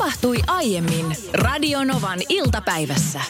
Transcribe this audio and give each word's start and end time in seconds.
tapahtui 0.00 0.36
aiemmin 0.46 1.16
Radionovan 1.32 2.18
iltapäivässä. 2.28 3.20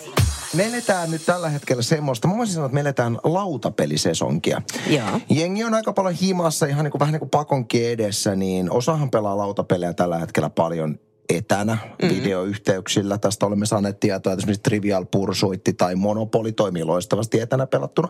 Me 0.54 0.66
eletään 0.66 1.10
nyt 1.10 1.22
tällä 1.26 1.48
hetkellä 1.48 1.82
semmoista, 1.82 2.28
mä 2.28 2.36
voisin 2.36 2.54
sanoa, 2.54 2.66
että 2.66 2.74
me 2.74 2.80
eletään 2.80 3.18
lautapelisesonkia. 3.24 4.62
Joo. 4.86 5.20
Jengi 5.30 5.64
on 5.64 5.74
aika 5.74 5.92
paljon 5.92 6.14
himassa, 6.14 6.66
ihan 6.66 6.84
niin 6.84 6.90
kuin, 6.90 7.00
vähän 7.00 7.12
niin 7.12 7.18
kuin 7.18 7.30
pakonkin 7.30 7.86
edessä, 7.86 8.36
niin 8.36 8.70
osahan 8.70 9.10
pelaa 9.10 9.36
lautapelejä 9.36 9.92
tällä 9.92 10.18
hetkellä 10.18 10.50
paljon 10.50 10.98
etänä 11.30 11.74
mm-hmm. 11.74 12.16
videoyhteyksillä. 12.16 13.18
Tästä 13.18 13.46
olemme 13.46 13.66
saaneet 13.66 14.00
tietoa, 14.00 14.32
että 14.32 14.40
esimerkiksi 14.40 14.62
Trivial 14.62 15.04
Pursuitti 15.04 15.72
tai 15.72 15.94
Monopoli 15.94 16.52
toimii 16.52 16.84
loistavasti 16.84 17.40
etänä 17.40 17.66
pelattuna. 17.66 18.08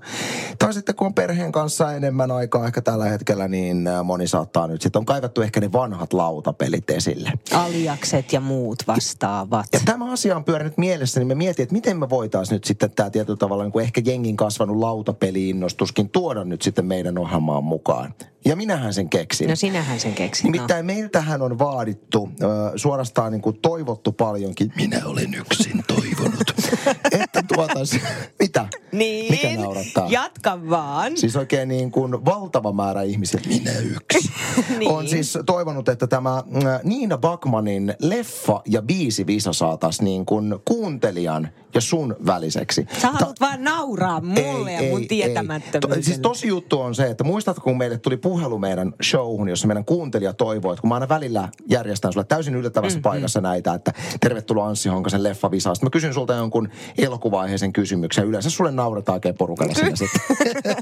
Tai 0.59 0.75
sitten 0.75 0.95
kun 0.95 1.07
on 1.07 1.15
perheen 1.15 1.53
kanssa 1.53 1.93
enemmän 1.93 2.31
aikaa 2.31 2.67
ehkä 2.67 2.81
tällä 2.81 3.05
hetkellä, 3.05 3.49
niin 3.49 3.89
moni 4.05 4.27
saattaa 4.27 4.67
nyt 4.67 4.83
sitten 4.83 5.01
on 5.01 5.07
kaivattu 5.07 5.43
ehkä 5.43 5.61
ne 5.61 5.73
vanhat 5.73 6.13
lautapelit 6.13 6.91
esille. 6.91 7.33
Aliakset 7.55 8.33
ja 8.33 8.41
muut 8.41 8.79
vastaavat. 8.87 9.67
Ja 9.73 9.81
tämä 9.85 10.13
asia 10.13 10.37
on 10.37 10.45
pyörinyt 10.45 10.79
mielessä, 10.79 11.21
niin 11.21 11.29
me 11.29 11.35
mietin, 11.35 11.63
että 11.63 11.73
miten 11.73 11.99
me 11.99 12.11
voitaisiin 12.11 12.57
nyt 12.57 12.65
sitten 12.65 12.91
tämä 12.91 13.11
tietyllä 13.11 13.37
tavalla 13.37 13.65
niin 13.65 13.73
kuin 13.73 13.83
ehkä 13.83 14.01
jengin 14.05 14.37
kasvanut 14.37 14.77
lautapeli-innostuskin 14.77 16.11
tuoda 16.11 16.45
nyt 16.45 16.63
sitten 16.63 16.87
meidän 16.87 17.19
ohjelmaan 17.19 17.65
mukaan. 17.65 18.15
Ja 18.45 18.57
minähän 18.57 18.95
sen 18.95 19.09
keksin. 19.11 19.49
No 19.49 19.57
sinähän 19.57 20.01
sen 20.01 20.15
keksit. 20.15 20.45
Nimittäin 20.45 20.87
no. 20.87 20.93
meiltähän 20.95 21.43
on 21.43 21.59
vaadittu, 21.59 22.29
äh, 22.43 22.49
suorastaan 22.77 23.33
niin 23.33 23.43
kuin 23.43 23.59
toivottu 23.63 24.13
paljonkin. 24.13 24.73
Minä 24.77 25.03
olen 25.05 25.35
yksin 25.35 25.85
toivonut. 25.87 26.55
että 27.23 27.43
tuotais, 27.55 27.97
mitä? 28.39 28.69
Niin. 28.93 29.33
Mikä 29.33 29.57
naurattaa? 29.63 30.07
Jatka 30.11 30.71
vaan. 30.71 31.17
Siis 31.17 31.37
oikein 31.37 31.69
niin 31.69 31.91
kuin 31.91 32.25
valtava 32.25 32.73
määrä 32.73 33.03
ihmisiä, 33.03 33.41
minä 33.47 33.73
yksi, 33.79 34.31
Niin. 34.79 34.91
on 34.91 35.09
siis 35.09 35.39
toivonut, 35.47 35.89
että 35.89 36.07
tämä 36.07 36.37
äh, 36.37 36.81
Niina 36.85 37.19
Bakmanin 37.19 37.95
leffa 37.99 38.63
ja 38.67 38.83
biisi 38.83 39.27
visa 39.27 39.53
saataisiin 39.53 40.05
niin 40.05 40.27
kuin 40.27 40.55
kuuntelijan 40.69 41.49
ja 41.75 41.81
sun 41.81 42.17
väliseksi. 42.27 42.87
Sä 43.03 43.11
haluat 43.11 43.41
vaan 43.41 43.65
nauraa 43.65 44.21
mulle 44.21 44.73
ja 44.73 44.91
mun 44.91 45.01
To, 45.03 45.07
tietämättömyydelle. 45.09 46.03
siis 46.03 46.19
tosi 46.19 46.49
juttu 46.49 46.81
on 46.81 46.95
se, 46.95 47.07
että 47.07 47.25
muistatko, 47.25 47.63
kun 47.65 47.79
meille 47.79 47.99
tuli 47.99 48.17
puhelu 48.31 48.59
meidän 48.59 48.93
showhun, 49.03 49.49
jossa 49.49 49.67
meidän 49.67 49.85
kuuntelija 49.85 50.33
toivoi, 50.33 50.73
että 50.73 50.81
kun 50.81 50.89
mä 50.89 50.95
aina 50.95 51.09
välillä 51.09 51.49
järjestän 51.69 52.13
sulle 52.13 52.27
täysin 52.27 52.55
yllättävässä 52.55 52.99
mm-hmm. 52.99 53.11
paikassa 53.11 53.41
näitä, 53.41 53.75
että 53.75 53.93
tervetuloa 54.21 54.67
Anssi 54.67 54.89
Honkasen 54.89 55.23
leffa 55.23 55.51
visaa. 55.51 55.75
Sitten 55.75 55.87
mä 55.87 55.91
kysyn 55.91 56.15
sulta 56.15 56.35
jonkun 56.35 56.69
elokuvaiheisen 56.99 57.73
kysymyksen. 57.73 58.27
Yleensä 58.27 58.51
sulle 58.51 58.71
nauretaan 58.71 59.17
oikein 59.17 59.35
porukalla 59.35 59.75
siinä 59.75 59.97
sitten. 59.97 60.21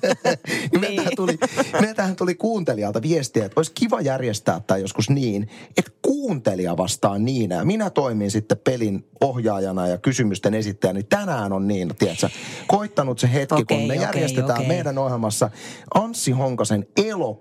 niin 0.73 0.81
meiltähän, 0.81 1.13
tuli, 1.17 1.39
meiltähän 1.81 2.17
tuli 2.17 2.35
kuuntelijalta 2.35 3.03
viestiä, 3.03 3.45
että 3.45 3.59
olisi 3.59 3.73
kiva 3.75 4.01
järjestää 4.01 4.61
tämä 4.67 4.79
joskus 4.79 5.11
niin, 5.11 5.49
että 5.77 5.91
kuuntelija 6.03 6.77
vastaa 6.77 7.19
Niina. 7.19 7.55
Ja 7.55 7.65
minä 7.65 7.91
toimin 7.91 8.31
sitten 8.31 8.59
pelin 8.65 9.05
ohjaajana 9.21 9.89
ja 9.89 9.99
kysymysten 9.99 10.55
esittäjänä. 10.55 10.99
Niin 10.99 11.09
tänään 11.09 11.53
on 11.53 11.69
niin, 11.69 11.91
tiedätkö, 11.99 12.29
koittanut 12.67 13.19
se 13.19 13.33
hetki, 13.33 13.55
Okei, 13.55 13.79
kun 13.79 13.87
me 13.87 13.95
okei, 13.95 14.03
järjestetään 14.03 14.59
okei. 14.59 14.69
meidän 14.69 14.99
ohjelmassa 14.99 15.51
Anssi 15.95 16.31
Honkasen 16.31 16.87
elokuva 16.97 17.38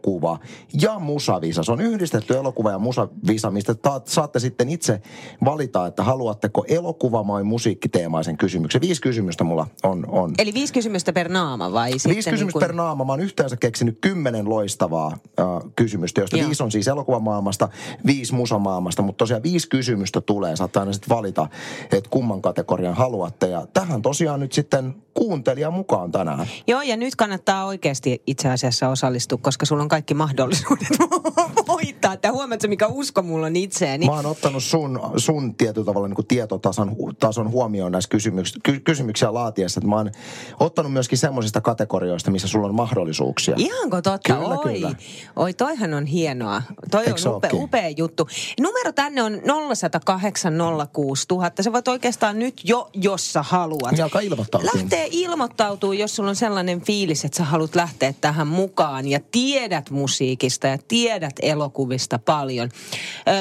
ja 0.81 0.99
musavisa. 0.99 1.63
Se 1.63 1.71
on 1.71 1.81
yhdistetty 1.81 2.37
elokuva 2.37 2.71
ja 2.71 2.79
musavisa, 2.79 3.51
mistä 3.51 3.75
ta- 3.75 4.01
saatte 4.05 4.39
sitten 4.39 4.69
itse 4.69 5.01
valita, 5.45 5.87
että 5.87 6.03
haluatteko 6.03 6.65
elokuva 6.67 7.27
vai 7.27 7.43
musiikkiteemaisen 7.43 8.37
kysymyksen. 8.37 8.81
Viisi 8.81 9.01
kysymystä 9.01 9.43
mulla 9.43 9.67
on. 9.83 10.05
on. 10.09 10.33
Eli 10.37 10.53
viisi 10.53 10.73
kysymystä 10.73 11.13
per 11.13 11.29
naama 11.29 11.71
vai 11.71 11.91
sitten 11.91 12.15
Viisi 12.15 12.29
kysymystä 12.29 12.45
niin 12.45 12.51
kuin... 12.53 12.61
per 12.61 12.75
naama. 12.75 13.05
Mä 13.05 13.11
oon 13.11 13.19
yhteensä 13.19 13.57
keksinyt 13.57 13.97
kymmenen 14.01 14.49
loistavaa 14.49 15.11
äh, 15.39 15.45
kysymystä, 15.75 16.21
joista 16.21 16.37
Joo. 16.37 16.47
viisi 16.47 16.63
on 16.63 16.71
siis 16.71 16.87
elokuvamaailmasta, 16.87 17.69
viisi 18.05 18.35
musamaailmasta, 18.35 19.01
mutta 19.01 19.17
tosiaan 19.17 19.43
viisi 19.43 19.69
kysymystä 19.69 20.21
tulee. 20.21 20.55
Saatte 20.55 20.79
aina 20.79 20.93
sitten 20.93 21.15
valita, 21.15 21.47
että 21.91 22.09
kumman 22.09 22.41
kategorian 22.41 22.95
haluatte. 22.95 23.47
Ja 23.47 23.67
tähän 23.73 24.01
tosiaan 24.01 24.39
nyt 24.39 24.53
sitten 24.53 24.95
kuuntelija 25.17 25.71
mukaan 25.71 26.11
tänään. 26.11 26.47
Joo, 26.67 26.81
ja 26.81 26.97
nyt 26.97 27.15
kannattaa 27.15 27.65
oikeasti 27.65 28.21
itse 28.27 28.49
asiassa 28.49 28.89
osallistua, 28.89 29.39
koska 29.41 29.65
sulla 29.65 29.83
on 29.83 29.89
kaikki 29.89 30.13
mahdollisuudet 30.13 30.87
voittaa. 31.67 32.13
Että 32.13 32.31
huomaatko, 32.31 32.67
mikä 32.67 32.87
usko 32.87 33.21
mulla 33.21 33.45
on 33.45 33.55
itseeni? 33.55 34.05
Mä 34.05 34.11
oon 34.11 34.25
ottanut 34.25 34.63
sun, 34.63 34.99
sun 35.17 35.55
tietyllä 35.55 35.85
tavalla 35.85 36.07
niin 36.07 36.15
kuin 36.15 36.27
tietotason 36.27 36.95
tason 37.19 37.51
huomioon 37.51 37.91
näissä 37.91 38.09
kysymyks, 38.09 38.53
ky, 38.63 38.79
kysymyksiä 38.79 39.33
laatiessa. 39.33 39.79
Että 39.79 39.89
mä 39.89 39.95
oon 39.95 40.11
ottanut 40.59 40.93
myöskin 40.93 41.17
semmoisista 41.17 41.61
kategorioista, 41.61 42.31
missä 42.31 42.47
sulla 42.47 42.67
on 42.67 42.75
mahdollisuuksia. 42.75 43.55
Ihanko 43.57 44.01
totta? 44.01 44.33
Kyllä, 44.33 44.47
Oi. 44.47 44.73
kyllä. 44.73 44.91
Oi, 45.35 45.53
toihan 45.53 45.93
on 45.93 46.05
hienoa. 46.05 46.61
Toi 46.91 47.03
Eikö 47.05 47.17
se 47.17 47.29
on 47.29 47.35
upea, 47.35 47.49
ookin? 47.53 47.63
upea 47.63 47.89
juttu. 47.89 48.27
Numero 48.59 48.91
tänne 48.91 49.23
on 49.23 49.41
0108 49.75 50.53
060 50.93 51.33
000. 51.35 51.51
Sä 51.61 51.73
voit 51.73 51.87
oikeastaan 51.87 52.39
nyt 52.39 52.61
jo, 52.63 52.89
jos 52.93 53.33
sä 53.33 53.41
haluat. 53.41 53.91
Niin 53.91 54.03
alkaa 54.03 54.21
ilmoittautua. 54.21 54.71
Lähtee 54.75 55.06
ilmoittautuu, 55.11 55.93
jos 55.93 56.15
sulla 56.15 56.29
on 56.29 56.35
sellainen 56.35 56.81
fiilis, 56.81 57.25
että 57.25 57.37
sä 57.37 57.43
haluat 57.43 57.75
lähteä 57.75 58.13
tähän 58.21 58.47
mukaan 58.47 59.07
ja 59.07 59.19
tiedät 59.31 59.89
musiikista 59.89 60.67
ja 60.67 60.77
tiedät 60.87 61.35
elokuvista 61.41 62.19
paljon. 62.19 62.69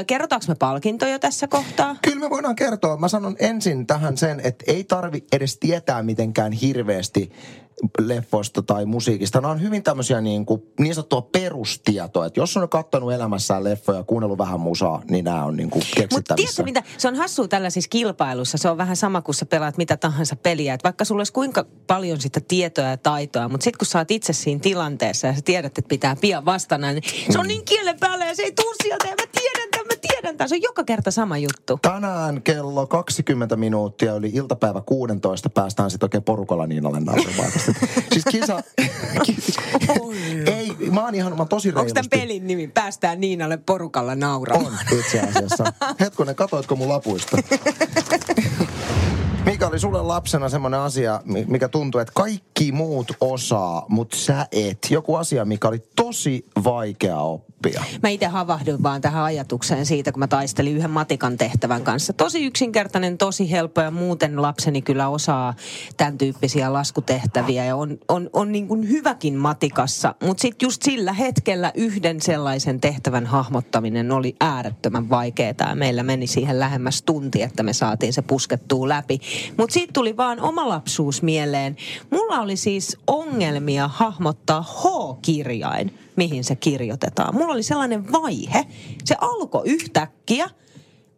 Kerrotaanko 0.06 0.44
me 0.48 0.54
palkintoja 0.54 1.18
tässä 1.18 1.48
kohtaa? 1.48 1.96
Kyllä 2.02 2.20
me 2.20 2.30
voidaan 2.30 2.56
kertoa. 2.56 2.96
Mä 2.96 3.08
sanon 3.08 3.36
ensin 3.38 3.86
tähän 3.86 4.16
sen, 4.16 4.40
että 4.40 4.64
ei 4.68 4.84
tarvi 4.84 5.24
edes 5.32 5.58
tietää 5.58 6.02
mitenkään 6.02 6.52
hirveästi 6.52 7.32
leffoista 7.98 8.62
tai 8.62 8.86
musiikista. 8.86 9.40
Nämä 9.40 9.52
on 9.52 9.62
hyvin 9.62 9.82
tämmöisiä 9.82 10.20
niin, 10.20 10.46
kuin, 10.46 10.62
niin 10.80 10.94
sanottua 10.94 11.22
perustietoa. 11.22 12.26
Että 12.26 12.40
jos 12.40 12.56
on 12.56 12.68
katsonut 12.68 13.12
elämässään 13.12 13.64
leffoja 13.64 13.98
ja 13.98 14.04
kuunnellut 14.04 14.38
vähän 14.38 14.60
musaa, 14.60 15.02
niin 15.10 15.24
nämä 15.24 15.44
on 15.44 15.56
niin 15.56 15.70
kuin 15.70 15.82
Mutta 16.12 16.34
tiedätkö 16.34 16.62
mitä? 16.62 16.82
Se 16.98 17.08
on 17.08 17.14
hassua 17.14 17.48
tällaisissa 17.48 17.88
kilpailuissa. 17.88 18.58
Se 18.58 18.70
on 18.70 18.78
vähän 18.78 18.96
sama 18.96 19.22
kuin 19.22 19.34
sä 19.34 19.46
pelaat 19.46 19.76
mitä 19.76 19.96
tahansa 19.96 20.36
peliä. 20.36 20.74
Et 20.74 20.84
vaikka 20.84 21.04
sulla 21.04 21.20
olisi 21.20 21.32
kuinka 21.32 21.66
paljon 21.86 22.20
sitä 22.20 22.40
tietoa 22.48 22.84
ja 22.84 22.96
taitoa, 22.96 23.48
mutta 23.48 23.64
sitten 23.64 23.78
kun 23.78 23.86
sä 23.86 23.98
oot 23.98 24.10
itse 24.10 24.32
siinä 24.32 24.60
tilanteessa 24.60 25.26
ja 25.26 25.34
sä 25.34 25.40
tiedät, 25.44 25.78
että 25.78 25.88
pitää 25.88 26.16
pian 26.20 26.44
vastana, 26.44 26.92
niin 26.92 27.02
se 27.30 27.38
on 27.38 27.46
niin 27.46 27.64
kielen 27.64 27.98
päällä 28.00 28.24
ja 28.24 28.34
se 28.34 28.42
ei 28.42 28.52
tuu 28.52 28.74
sieltä 28.82 29.08
ja 29.08 29.14
mä 29.20 29.40
tiedän 29.40 29.75
tiedän. 30.32 30.48
Se 30.48 30.54
on 30.54 30.62
joka 30.62 30.84
kerta 30.84 31.10
sama 31.10 31.38
juttu. 31.38 31.78
Tänään 31.82 32.42
kello 32.42 32.86
20 32.86 33.56
minuuttia 33.56 34.14
yli 34.14 34.30
iltapäivä 34.34 34.80
16 34.86 35.50
päästään 35.50 35.90
sitten 35.90 36.04
oikein 36.06 36.22
porukalla 36.24 36.66
Niinalle 36.66 37.00
nauruvaakasta. 37.00 37.72
siis 38.12 38.24
kisa... 38.30 38.62
ei, 40.46 40.76
mä 40.90 41.04
oon 41.04 41.14
ihan, 41.14 41.32
mä 41.32 41.38
oon 41.38 41.48
tosi 41.48 41.68
Onko 41.68 41.80
reilusti. 41.80 41.94
tämän 41.94 42.20
pelin 42.22 42.46
nimi? 42.46 42.68
Päästään 42.68 43.20
Niinalle 43.20 43.56
porukalla 43.56 44.14
nauramaan. 44.14 44.78
On 44.92 44.98
itse 44.98 45.20
asiassa. 45.20 45.64
Hetkonen, 46.00 46.34
katoitko 46.34 46.76
mun 46.76 46.88
lapuista? 46.88 47.36
Mikä 49.44 49.66
oli 49.68 49.78
sulle 49.78 50.02
lapsena 50.02 50.48
semmoinen 50.48 50.80
asia, 50.80 51.20
mi- 51.24 51.44
mikä 51.48 51.68
tuntui, 51.68 52.02
että 52.02 52.12
kaikki 52.14 52.72
muut 52.72 53.12
osaa, 53.20 53.86
mutta 53.88 54.16
sä 54.16 54.46
et. 54.52 54.78
Joku 54.90 55.14
asia, 55.14 55.44
mikä 55.44 55.68
oli 55.68 55.82
tosi 55.96 56.46
vaikea 56.64 57.18
oppia. 57.18 57.55
Mä 58.02 58.08
itse 58.08 58.26
havahduin 58.26 58.82
vaan 58.82 59.00
tähän 59.00 59.24
ajatukseen 59.24 59.86
siitä, 59.86 60.12
kun 60.12 60.20
mä 60.20 60.26
taistelin 60.26 60.76
yhden 60.76 60.90
matikan 60.90 61.36
tehtävän 61.36 61.82
kanssa. 61.82 62.12
Tosi 62.12 62.44
yksinkertainen, 62.44 63.18
tosi 63.18 63.50
helppo 63.50 63.80
ja 63.80 63.90
muuten 63.90 64.42
lapseni 64.42 64.82
kyllä 64.82 65.08
osaa 65.08 65.54
tämän 65.96 66.18
tyyppisiä 66.18 66.72
laskutehtäviä 66.72 67.64
ja 67.64 67.76
on, 67.76 67.98
on, 68.08 68.30
on 68.32 68.52
niin 68.52 68.68
kuin 68.68 68.88
hyväkin 68.88 69.34
matikassa. 69.34 70.14
Mutta 70.22 70.40
sitten 70.40 70.66
just 70.66 70.82
sillä 70.82 71.12
hetkellä 71.12 71.72
yhden 71.74 72.20
sellaisen 72.20 72.80
tehtävän 72.80 73.26
hahmottaminen 73.26 74.12
oli 74.12 74.36
äärettömän 74.40 75.10
vaikeaa 75.10 75.46
ja 75.58 75.74
meillä 75.74 76.02
meni 76.02 76.26
siihen 76.26 76.60
lähemmäs 76.60 77.02
tunti, 77.02 77.42
että 77.42 77.62
me 77.62 77.72
saatiin 77.72 78.12
se 78.12 78.22
puskettua 78.22 78.88
läpi. 78.88 79.20
Mutta 79.58 79.74
siitä 79.74 79.92
tuli 79.92 80.16
vaan 80.16 80.40
oma 80.40 80.68
lapsuus 80.68 81.22
mieleen. 81.22 81.76
Mulla 82.10 82.40
oli 82.40 82.56
siis 82.56 82.96
ongelmia 83.06 83.88
hahmottaa 83.88 84.62
H-kirjain 84.62 86.05
mihin 86.16 86.44
se 86.44 86.56
kirjoitetaan. 86.56 87.34
Mulla 87.34 87.52
oli 87.52 87.62
sellainen 87.62 88.12
vaihe, 88.12 88.64
se 89.04 89.16
alkoi 89.20 89.62
yhtäkkiä. 89.64 90.50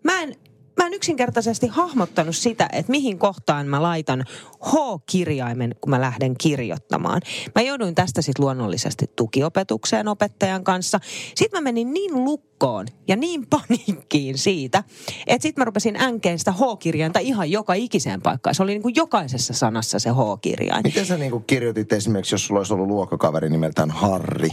Mä 0.05 0.23
en, 0.23 0.35
mä 0.77 0.87
en 0.87 0.95
yksinkertaisesti 0.95 1.67
hahmottanut 1.67 2.37
sitä, 2.37 2.69
että 2.73 2.91
mihin 2.91 3.19
kohtaan 3.19 3.67
mä 3.67 3.83
laitan 3.83 4.25
H-kirjaimen, 4.65 5.75
kun 5.81 5.91
mä 5.91 6.01
lähden 6.01 6.35
kirjoittamaan. 6.39 7.21
Mä 7.55 7.63
jouduin 7.63 7.95
tästä 7.95 8.23
sitten 8.23 8.45
luonnollisesti 8.45 9.07
tukiopetukseen 9.17 10.09
opettajan 10.09 10.65
kanssa. 10.65 11.01
Sitten 11.35 11.61
mä 11.61 11.65
menin 11.65 11.93
niin 11.93 12.25
lukkoon 12.25 12.87
ja 13.09 13.17
niin 13.17 13.47
paniikkiin 13.47 14.39
siitä, 14.39 14.85
että 15.27 15.43
sitten 15.43 15.61
mä 15.61 15.65
rupesin 15.65 15.97
änkeen 15.97 16.39
sitä 16.39 16.53
H-kirjainta 16.53 17.19
ihan 17.19 17.51
joka 17.51 17.75
ikiseen 17.75 18.23
paikkaan. 18.23 18.55
Se 18.55 18.63
oli 18.63 18.73
niin 18.73 18.83
kuin 18.83 18.95
jokaisessa 18.95 19.55
sanassa 19.55 19.99
se 19.99 20.11
H-kirjain. 20.11 20.83
Miten 20.85 21.07
sä 21.07 21.17
niinku 21.17 21.41
kirjoitit 21.41 21.93
esimerkiksi, 21.93 22.35
jos 22.35 22.47
sulla 22.47 22.61
olisi 22.61 22.75
ollut 22.75 22.89
luokkakaveri 22.89 23.49
nimeltään 23.51 23.91
Harri, 23.91 24.51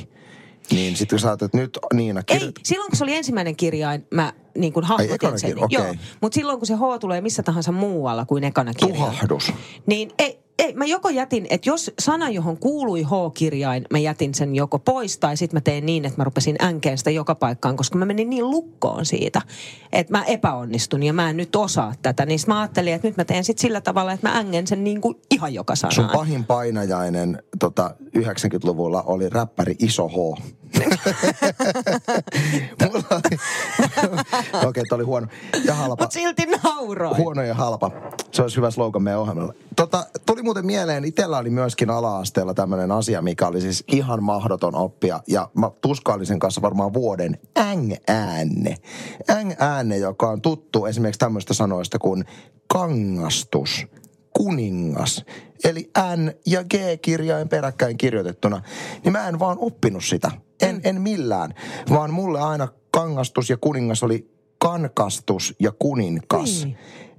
niin 0.72 0.96
sitten 0.96 1.20
sä 1.20 1.28
ajattelet, 1.28 1.50
että 1.50 1.58
nyt 1.58 1.80
Niina 1.94 2.20
Ei, 2.20 2.24
kirjoit... 2.36 2.56
silloin 2.64 2.90
kun 2.90 2.98
se 2.98 3.04
oli 3.04 3.16
ensimmäinen 3.16 3.56
kirjain, 3.56 4.08
mä 4.12 4.34
niin 4.58 4.74
kuin 4.74 4.86
hahmotin 4.86 5.40
sen. 5.40 5.50
kirja, 5.50 5.66
okei. 5.66 5.80
Joo, 5.80 5.96
mutta 6.22 6.36
silloin 6.36 6.60
kun 6.60 6.68
se 6.68 6.76
H 6.76 6.80
tulee 7.00 7.22
missä 7.22 7.44
tahansa 7.44 7.72
muualla 7.72 8.26
kuin 8.26 8.44
ekana 8.44 8.74
kirjain. 8.74 9.00
Tuhahdus. 9.00 9.52
Niin 9.86 10.12
ei, 10.20 10.45
ei, 10.60 10.74
mä 10.74 10.86
joko 10.86 11.10
jätin, 11.10 11.48
että 11.50 11.70
jos 11.70 11.92
sana, 12.00 12.30
johon 12.30 12.58
kuului 12.58 13.04
H-kirjain, 13.04 13.86
mä 13.92 13.98
jätin 13.98 14.34
sen 14.34 14.56
joko 14.56 14.80
pois, 14.80 15.18
tai 15.18 15.38
sitten 15.38 15.58
mä 15.58 15.62
tein 15.62 15.86
niin, 15.86 16.06
että 16.06 16.18
mä 16.18 16.24
rupesin 16.24 16.56
änkeen 16.64 16.98
sitä 16.98 17.10
joka 17.10 17.36
paikkaan, 17.36 17.78
koska 17.78 17.98
mä 17.98 18.06
menin 18.06 18.30
niin 18.30 18.50
lukkoon 18.50 19.06
siitä, 19.06 19.42
että 19.92 20.18
mä 20.18 20.24
epäonnistun 20.24 21.04
ja 21.04 21.14
mä 21.14 21.30
en 21.30 21.38
nyt 21.38 21.56
osaa 21.56 21.94
tätä. 22.02 22.26
Niin 22.26 22.40
mä 22.48 22.60
ajattelin, 22.60 22.94
että 22.94 23.08
nyt 23.08 23.18
mä 23.18 23.26
teen 23.26 23.44
sitten 23.44 23.62
sillä 23.62 23.82
tavalla, 23.82 24.12
että 24.12 24.30
mä 24.30 24.38
ängen 24.38 24.68
sen 24.68 24.84
niin 24.84 25.02
kuin 25.02 25.16
ihan 25.32 25.54
joka 25.54 25.76
sanaan. 25.76 25.96
Sun 25.96 26.10
pahin 26.10 26.44
painajainen 26.44 27.44
tota, 27.60 27.96
90-luvulla 28.18 29.02
oli 29.02 29.30
räppäri 29.30 29.76
Iso 29.80 30.08
H. 30.08 30.42
Okei, 34.54 34.68
okay, 34.68 34.84
oli 34.92 35.04
huono. 35.04 35.28
Ja 35.66 35.74
halpa. 35.74 36.04
Mut 36.04 36.12
silti 36.12 36.46
nauroin. 36.64 37.18
Huono 37.18 37.42
ja 37.42 37.54
halpa. 37.54 37.92
Se 38.32 38.42
olisi 38.42 38.58
hyvä 38.58 38.72
slogan 38.72 39.04
meidän 39.04 39.20
ohjelmalla. 39.20 39.54
Tota, 39.76 40.06
tuli 40.26 40.44
muuten 40.44 40.66
mieleen, 40.66 41.06
itsellä 41.06 41.38
oli 41.38 41.50
myöskin 41.50 41.90
ala-asteella 41.90 42.54
tämmöinen 42.54 42.92
asia, 42.92 43.22
mikä 43.22 43.48
oli 43.48 43.62
siis 43.62 43.84
ihan 43.88 44.24
mahdoton 44.24 44.76
oppia. 44.76 45.20
Ja 45.28 45.50
mä 45.54 45.72
tuskailin 45.82 46.26
sen 46.26 46.40
kanssa 46.40 46.62
varmaan 46.62 46.94
vuoden 46.94 47.38
äng-äänne. 47.60 48.76
Äng-äänne, 49.30 49.98
joka 49.98 50.30
on 50.30 50.42
tuttu 50.42 50.86
esimerkiksi 50.86 51.20
tämmöistä 51.20 51.54
sanoista 51.54 52.00
kuin 52.00 52.26
kangastus, 52.68 53.88
kuningas, 54.38 55.26
eli 55.64 55.92
N 56.16 56.32
ja 56.46 56.64
G-kirjain 56.64 57.50
peräkkäin 57.50 57.98
kirjoitettuna, 57.98 58.62
niin 59.04 59.12
mä 59.12 59.28
en 59.28 59.40
vaan 59.40 59.58
oppinut 59.60 60.04
sitä. 60.04 60.32
En, 60.62 60.82
en 60.84 61.02
millään, 61.02 61.54
vaan 61.90 62.14
mulle 62.14 62.42
aina 62.42 62.68
kangastus 62.92 63.50
ja 63.50 63.58
kuningas 63.58 64.04
oli 64.04 64.36
kankastus 64.58 65.56
ja 65.60 65.72
kuninkas. 65.80 66.66
Niin. 66.66 66.78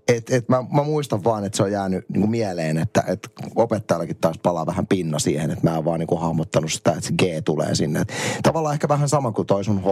Et, 0.08 0.30
et 0.30 0.48
mä, 0.48 0.64
mä, 0.72 0.82
muistan 0.82 1.24
vaan, 1.24 1.44
että 1.44 1.56
se 1.56 1.62
on 1.62 1.72
jäänyt 1.72 2.04
niin 2.08 2.30
mieleen, 2.30 2.78
että 2.78 3.04
et 3.06 3.28
opettajallakin 3.56 4.16
taas 4.16 4.38
palaa 4.42 4.66
vähän 4.66 4.86
pinna 4.86 5.18
siihen, 5.18 5.50
että 5.50 5.70
mä 5.70 5.76
en 5.76 5.84
vaan 5.84 6.00
niin 6.00 6.20
hahmottanut 6.20 6.72
sitä, 6.72 6.90
että 6.90 7.06
se 7.06 7.12
G 7.12 7.22
tulee 7.44 7.74
sinne. 7.74 8.00
Et 8.00 8.12
tavallaan 8.42 8.74
ehkä 8.74 8.88
vähän 8.88 9.08
sama 9.08 9.32
kuin 9.32 9.46
toi 9.46 9.64
sun 9.64 9.82
H. 9.82 9.86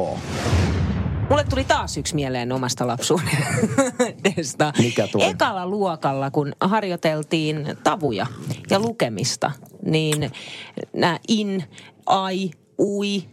Mulle 1.31 1.45
tuli 1.45 1.65
taas 1.65 1.97
yksi 1.97 2.15
mieleen 2.15 2.53
omasta 2.53 2.87
lapsuudesta. 2.87 4.73
Mikä 4.79 5.09
tuli? 5.13 5.25
Ekalla 5.25 5.67
luokalla, 5.67 6.31
kun 6.31 6.53
harjoiteltiin 6.61 7.77
tavuja 7.85 8.27
ja 8.71 8.79
lukemista, 8.79 9.51
niin 9.85 10.31
nämä 10.93 11.19
in, 11.29 11.65
ai, 12.07 12.51
ui, 12.79 13.25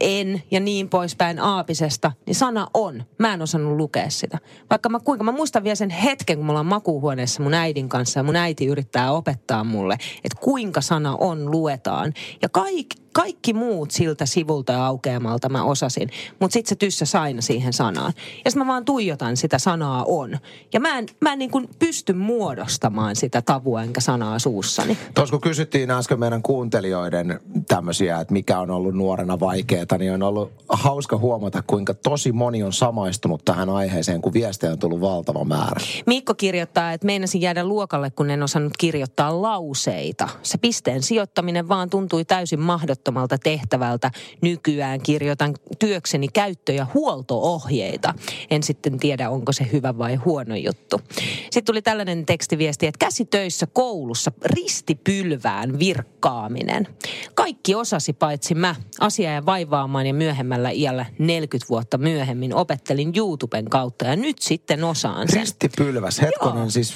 en 0.00 0.42
ja 0.50 0.60
niin 0.60 0.88
poispäin 0.88 1.38
aapisesta, 1.38 2.12
niin 2.26 2.34
sana 2.34 2.66
on. 2.74 3.04
Mä 3.18 3.34
en 3.34 3.42
osannut 3.42 3.76
lukea 3.76 4.10
sitä. 4.10 4.38
Vaikka 4.70 4.88
mä 4.88 5.00
kuinka, 5.00 5.24
mä 5.24 5.32
muistan 5.32 5.64
vielä 5.64 5.74
sen 5.74 5.90
hetken, 5.90 6.36
kun 6.36 6.46
me 6.46 6.50
ollaan 6.52 6.66
makuuhuoneessa 6.66 7.42
mun 7.42 7.54
äidin 7.54 7.88
kanssa 7.88 8.20
ja 8.20 8.24
mun 8.24 8.36
äiti 8.36 8.66
yrittää 8.66 9.12
opettaa 9.12 9.64
mulle, 9.64 9.94
että 10.24 10.40
kuinka 10.40 10.80
sana 10.80 11.16
on 11.16 11.50
luetaan. 11.50 12.12
Ja 12.42 12.48
kaikki, 12.48 12.96
kaikki 13.12 13.52
muut 13.52 13.90
siltä 13.90 14.26
sivulta 14.26 14.72
ja 14.72 14.86
aukeamalta 14.86 15.48
mä 15.48 15.64
osasin, 15.64 16.10
mutta 16.40 16.52
sitten 16.52 16.68
se 16.68 16.74
tyssä 16.76 17.20
aina 17.20 17.40
siihen 17.40 17.72
sanaan. 17.72 18.12
Ja 18.44 18.50
sitten 18.50 18.66
mä 18.66 18.72
vaan 18.72 18.84
tuijotan 18.84 19.36
sitä 19.36 19.58
sanaa 19.58 20.04
on. 20.08 20.38
Ja 20.72 20.80
mä 20.80 20.98
en, 20.98 21.06
mä 21.20 21.32
en 21.32 21.38
niin 21.38 21.50
kuin 21.50 21.68
pysty 21.78 22.12
muodostamaan 22.12 23.16
sitä 23.16 23.42
tavua 23.42 23.82
enkä 23.82 24.00
sanaa 24.00 24.38
suussani. 24.38 24.98
Tuossa 25.14 25.30
kun 25.30 25.40
kysyttiin 25.40 25.90
äsken 25.90 26.20
meidän 26.20 26.42
kuuntelijoiden 26.42 27.40
tämmöisiä, 27.68 28.20
että 28.20 28.32
mikä 28.32 28.58
on 28.58 28.70
ollut 28.70 28.94
nuorena 28.94 29.40
vaikeaa, 29.40 29.98
niin 29.98 30.12
on 30.12 30.22
ollut 30.22 30.52
hauska 30.68 31.18
huomata, 31.18 31.62
kuinka 31.66 31.94
tosi 31.94 32.32
moni 32.32 32.62
on 32.62 32.72
samaistunut 32.72 33.44
tähän 33.44 33.68
aiheeseen, 33.68 34.20
kun 34.22 34.32
viestejä 34.32 34.72
on 34.72 34.78
tullut 34.78 35.00
valtava 35.00 35.44
määrä. 35.44 35.80
Mikko 36.06 36.34
kirjoittaa, 36.34 36.92
että 36.92 37.06
meinasin 37.06 37.40
jäädä 37.40 37.64
luokalle, 37.64 38.10
kun 38.10 38.30
en 38.30 38.42
osannut 38.42 38.72
kirjoittaa 38.78 39.42
lauseita. 39.42 40.28
Se 40.42 40.58
pisteen 40.58 41.02
sijoittaminen 41.02 41.68
vaan 41.68 41.90
tuntui 41.90 42.24
täysin 42.24 42.60
mahdottomalta 42.60 42.99
tehtävältä. 43.42 44.10
Nykyään 44.40 45.00
kirjoitan 45.00 45.54
työkseni 45.78 46.28
käyttö- 46.28 46.72
ja 46.72 46.86
huoltoohjeita. 46.94 48.14
En 48.50 48.62
sitten 48.62 48.98
tiedä, 48.98 49.30
onko 49.30 49.52
se 49.52 49.68
hyvä 49.72 49.98
vai 49.98 50.14
huono 50.14 50.56
juttu. 50.56 51.00
Sitten 51.42 51.64
tuli 51.64 51.82
tällainen 51.82 52.26
tekstiviesti, 52.26 52.86
että 52.86 52.98
käsitöissä 53.06 53.66
koulussa 53.66 54.32
ristipylvään 54.44 55.78
virkkaaminen. 55.78 56.88
Kaikki 57.34 57.74
osasi 57.74 58.12
paitsi 58.12 58.54
mä. 58.54 58.74
Asiaa 59.00 59.34
ja 59.34 59.46
vaivaamaan 59.46 60.06
ja 60.06 60.14
myöhemmällä 60.14 60.70
iällä 60.70 61.06
40 61.18 61.68
vuotta 61.70 61.98
myöhemmin 61.98 62.54
opettelin 62.54 63.12
YouTuben 63.16 63.70
kautta 63.70 64.04
ja 64.04 64.16
nyt 64.16 64.38
sitten 64.38 64.84
osaan 64.84 65.28
sen. 65.28 65.40
Ristipylväs, 65.40 66.20
hetkonen, 66.20 66.58
Joo. 66.58 66.70
siis 66.70 66.94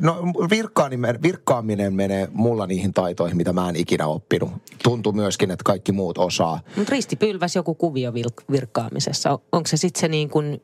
no, 0.00 0.16
virkkaaminen, 0.50 1.22
virkkaaminen 1.22 1.94
menee 1.94 2.28
mulla 2.32 2.66
niihin 2.66 2.94
taitoihin, 2.94 3.36
mitä 3.36 3.52
mä 3.52 3.68
en 3.68 3.76
ikinä 3.76 4.06
oppinut. 4.06 4.50
Tuntuu 4.82 5.12
myöskin, 5.16 5.50
että 5.50 5.64
kaikki 5.64 5.92
muut 5.92 6.18
osaa. 6.18 6.60
Mutta 6.76 6.90
ristipylväs 6.90 7.56
joku 7.56 7.74
kuvio 7.74 8.12
virkkaamisessa. 8.52 9.30
On- 9.30 9.38
Onko 9.52 9.66
se 9.66 9.76
sitten 9.76 10.00
se 10.00 10.08
niin 10.08 10.30
kuin, 10.30 10.62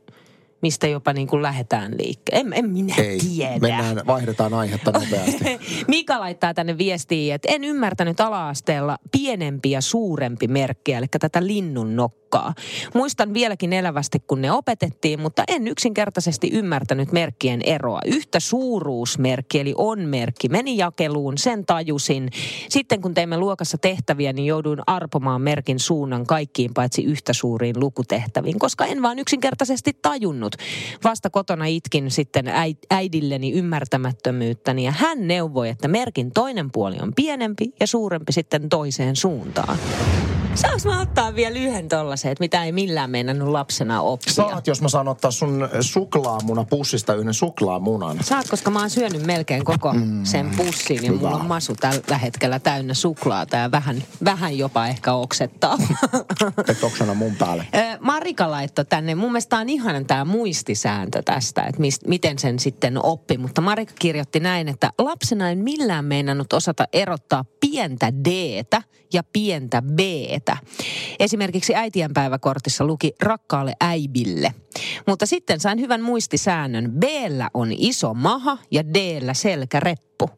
mistä 0.62 0.87
jopa 0.87 1.12
niin 1.12 1.26
kuin 1.26 1.43
lähdetään 1.43 1.93
liikkeelle? 1.99 2.41
En, 2.41 2.53
en 2.53 2.70
minä 2.70 2.94
Ei, 2.99 3.19
tiedä. 3.19 3.59
mennään, 3.59 4.03
vaihdetaan 4.06 4.55
aihetta 4.55 4.93
nopeasti. 4.93 5.44
Mika 5.88 6.20
laittaa 6.20 6.55
tänne 6.55 6.79
viestiä, 6.79 7.35
että 7.35 7.49
en 7.53 7.64
ymmärtänyt 7.64 8.20
ala-asteella 8.20 8.99
pienempi 9.12 9.70
ja 9.70 9.81
suurempi 9.81 10.49
merkkiä, 10.49 10.99
eli 10.99 11.06
tätä 11.20 11.47
linnun 11.47 11.97
nokkaa. 11.97 12.55
Muistan 12.94 13.35
vieläkin 13.35 13.73
elävästi, 13.73 14.19
kun 14.26 14.43
ne 14.43 14.53
opetettiin, 14.53 15.20
mutta 15.20 15.43
en 15.49 15.69
yksinkertaisesti 15.69 16.50
ymmärtänyt 16.53 17.12
merkkien 17.12 17.62
eroa. 17.64 18.00
Yhtä 18.06 18.41
suuruusmerkki, 18.41 19.61
eli 19.61 19.75
on-merkki, 19.76 20.49
meni 20.49 20.76
jakeluun, 20.76 21.38
sen 21.38 21.67
tajusin. 21.67 22.29
Sitten 22.69 23.00
kun 23.00 23.14
teimme 23.14 23.37
luokassa 23.37 23.79
tehtäviä, 23.79 24.32
niin 24.32 24.47
jouduin 24.47 24.81
arpomaan 24.87 25.43
merkin 25.43 25.79
suunnan 25.79 26.26
kaikkiin 26.26 26.75
paitsi 26.75 27.05
yhtä 27.05 27.32
suuriin 27.32 27.81
lukutehtäviin, 27.81 28.59
koska 28.59 28.87
en 28.87 29.03
vaan 29.03 29.19
yksinkertaisesti 29.19 29.99
tajunnut. 30.03 30.51
Vasta 31.04 31.31
kotona 31.31 31.66
itkin 31.66 32.10
sitten 32.10 32.46
äi- 32.46 32.87
äidilleni 32.90 33.52
ymmärtämättömyyttäni 33.52 34.84
ja 34.84 34.93
hän 34.93 35.28
neuvoi, 35.28 35.69
että 35.69 35.88
merkin 35.88 36.31
toinen 36.32 36.70
puoli 36.70 36.96
on 37.02 37.12
pienempi 37.16 37.72
ja 37.81 37.87
suurempi 37.87 38.32
sitten 38.32 38.69
toiseen 38.69 39.16
suuntaan. 39.16 39.78
Saanko 40.54 40.88
mä 40.88 41.00
ottaa 41.00 41.34
vielä 41.34 41.58
yhden 41.58 41.88
tollasen, 41.88 42.32
että 42.32 42.44
mitä 42.44 42.64
ei 42.64 42.72
millään 42.72 43.10
meinannut 43.10 43.49
lapsena 43.49 44.00
oppia? 44.00 44.32
Saat, 44.32 44.66
jos 44.66 44.82
mä 44.82 44.88
saan 44.88 45.08
ottaa 45.08 45.31
sun 45.31 45.69
suklaamuna 45.81 46.64
pussista 46.64 47.14
yhden 47.14 47.34
suklaamunan. 47.34 48.19
Saat, 48.25 48.49
koska 48.50 48.70
mä 48.70 48.81
oon 48.81 48.90
syönyt 48.90 49.26
melkein 49.26 49.64
koko 49.64 49.93
mm, 49.93 50.25
sen 50.25 50.50
pussin 50.56 51.04
ja 51.04 51.12
hyvä. 51.12 51.28
mulla 51.28 51.37
on 51.37 51.46
masu 51.46 51.75
tällä 51.81 52.19
hetkellä 52.19 52.58
täynnä 52.58 52.94
suklaata 52.94 53.56
ja 53.56 53.70
vähän, 53.70 54.02
vähän 54.25 54.58
jopa 54.58 54.87
ehkä 54.87 55.12
oksettaa. 55.12 55.78
Et 56.69 56.84
oksana 56.84 57.14
mun 57.14 57.37
päälle. 57.37 57.66
Marika 58.00 58.50
laittoi 58.50 58.84
tänne, 58.84 59.14
mun 59.14 59.32
mielestä 59.32 59.58
on 59.58 59.69
ihanan 59.69 60.06
tämä 60.06 60.25
muistisääntö 60.25 61.22
tästä, 61.22 61.62
että 61.62 61.81
mist, 61.81 62.02
miten 62.06 62.38
sen 62.38 62.59
sitten 62.59 63.04
oppi. 63.04 63.38
Mutta 63.38 63.61
Marika 63.61 63.92
kirjoitti 63.99 64.40
näin, 64.40 64.68
että 64.68 64.90
lapsena 64.99 65.50
en 65.50 65.59
millään 65.59 66.04
meinannut 66.04 66.52
osata 66.52 66.85
erottaa 66.92 67.44
pientä 67.61 68.12
d 68.25 68.28
ja 69.12 69.23
pientä 69.32 69.82
b 69.82 69.99
Esimerkiksi 71.18 71.75
äitienpäiväkortissa 71.75 72.84
luki 72.84 73.12
rakkaalle 73.22 73.75
äibille. 73.80 74.54
Mutta 75.06 75.26
sitten 75.26 75.61
sain 75.61 75.80
hyvän 75.80 76.02
muistisäännön. 76.02 76.92
b 76.92 77.02
on 77.54 77.72
iso 77.72 78.14
maha 78.14 78.58
ja 78.70 78.94
d 78.94 79.20
selkäreppu. 79.32 80.30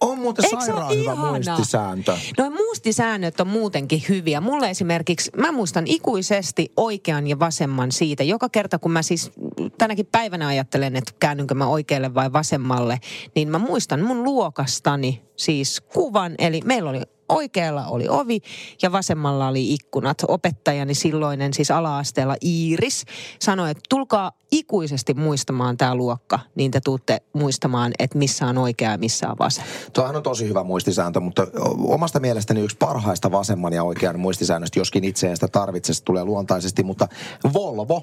On 0.00 0.18
muuten 0.18 0.44
Eikö 0.44 0.56
sairaan 0.60 0.90
hyvä 0.90 1.12
ihana? 1.12 1.30
muistisääntö. 1.30 2.16
No 2.38 2.50
muistisäännöt 2.50 3.40
on 3.40 3.46
muutenkin 3.46 4.02
hyviä. 4.08 4.40
Mulle 4.40 4.70
esimerkiksi, 4.70 5.30
mä 5.36 5.52
muistan 5.52 5.86
ikuisesti 5.86 6.72
oikean 6.76 7.26
ja 7.26 7.38
vasemman 7.38 7.92
siitä. 7.92 8.22
Joka 8.22 8.48
kerta 8.48 8.78
kun 8.78 8.92
mä 8.92 9.02
siis 9.02 9.30
tänäkin 9.78 10.06
päivänä 10.12 10.46
ajattelen, 10.46 10.96
että 10.96 11.12
käännynkö 11.20 11.54
mä 11.54 11.66
oikealle 11.66 12.14
vai 12.14 12.32
vasemmalle, 12.32 12.98
niin 13.34 13.48
mä 13.48 13.58
muistan 13.58 14.00
mun 14.00 14.24
luokastani 14.24 15.22
siis 15.36 15.80
kuvan. 15.80 16.34
Eli 16.38 16.60
meillä 16.64 16.90
oli 16.90 17.02
oikealla 17.28 17.86
oli 17.86 18.08
ovi 18.08 18.40
ja 18.82 18.92
vasemmalla 18.92 19.48
oli 19.48 19.72
ikkunat. 19.72 20.18
Opettajani 20.28 20.94
silloinen, 20.94 21.54
siis 21.54 21.70
ala-asteella 21.70 22.36
Iiris, 22.44 23.04
sanoi, 23.38 23.70
että 23.70 23.82
tulkaa 23.88 24.32
ikuisesti 24.52 25.14
muistamaan 25.14 25.76
tämä 25.76 25.94
luokka, 25.94 26.38
niin 26.54 26.70
te 26.70 26.80
tuutte 26.80 27.22
muistamaan, 27.32 27.92
että 27.98 28.18
missä 28.18 28.46
on 28.46 28.58
oikea 28.58 28.90
ja 28.90 28.98
missä 28.98 29.30
on 29.30 29.36
vasen. 29.38 29.64
Tuohan 29.92 30.16
on 30.16 30.22
tosi 30.22 30.48
hyvä 30.48 30.64
muistisääntö, 30.64 31.20
mutta 31.20 31.46
omasta 31.78 32.20
mielestäni 32.20 32.60
yksi 32.60 32.76
parhaista 32.76 33.32
vasemman 33.32 33.72
ja 33.72 33.84
oikean 33.84 34.20
muistisäännöstä, 34.20 34.80
joskin 34.80 35.04
itse 35.04 35.28
en 35.28 35.36
sitä 35.36 35.48
tarvitse, 35.48 35.94
se 35.94 36.04
tulee 36.04 36.24
luontaisesti, 36.24 36.82
mutta 36.82 37.08
Volvo. 37.52 38.02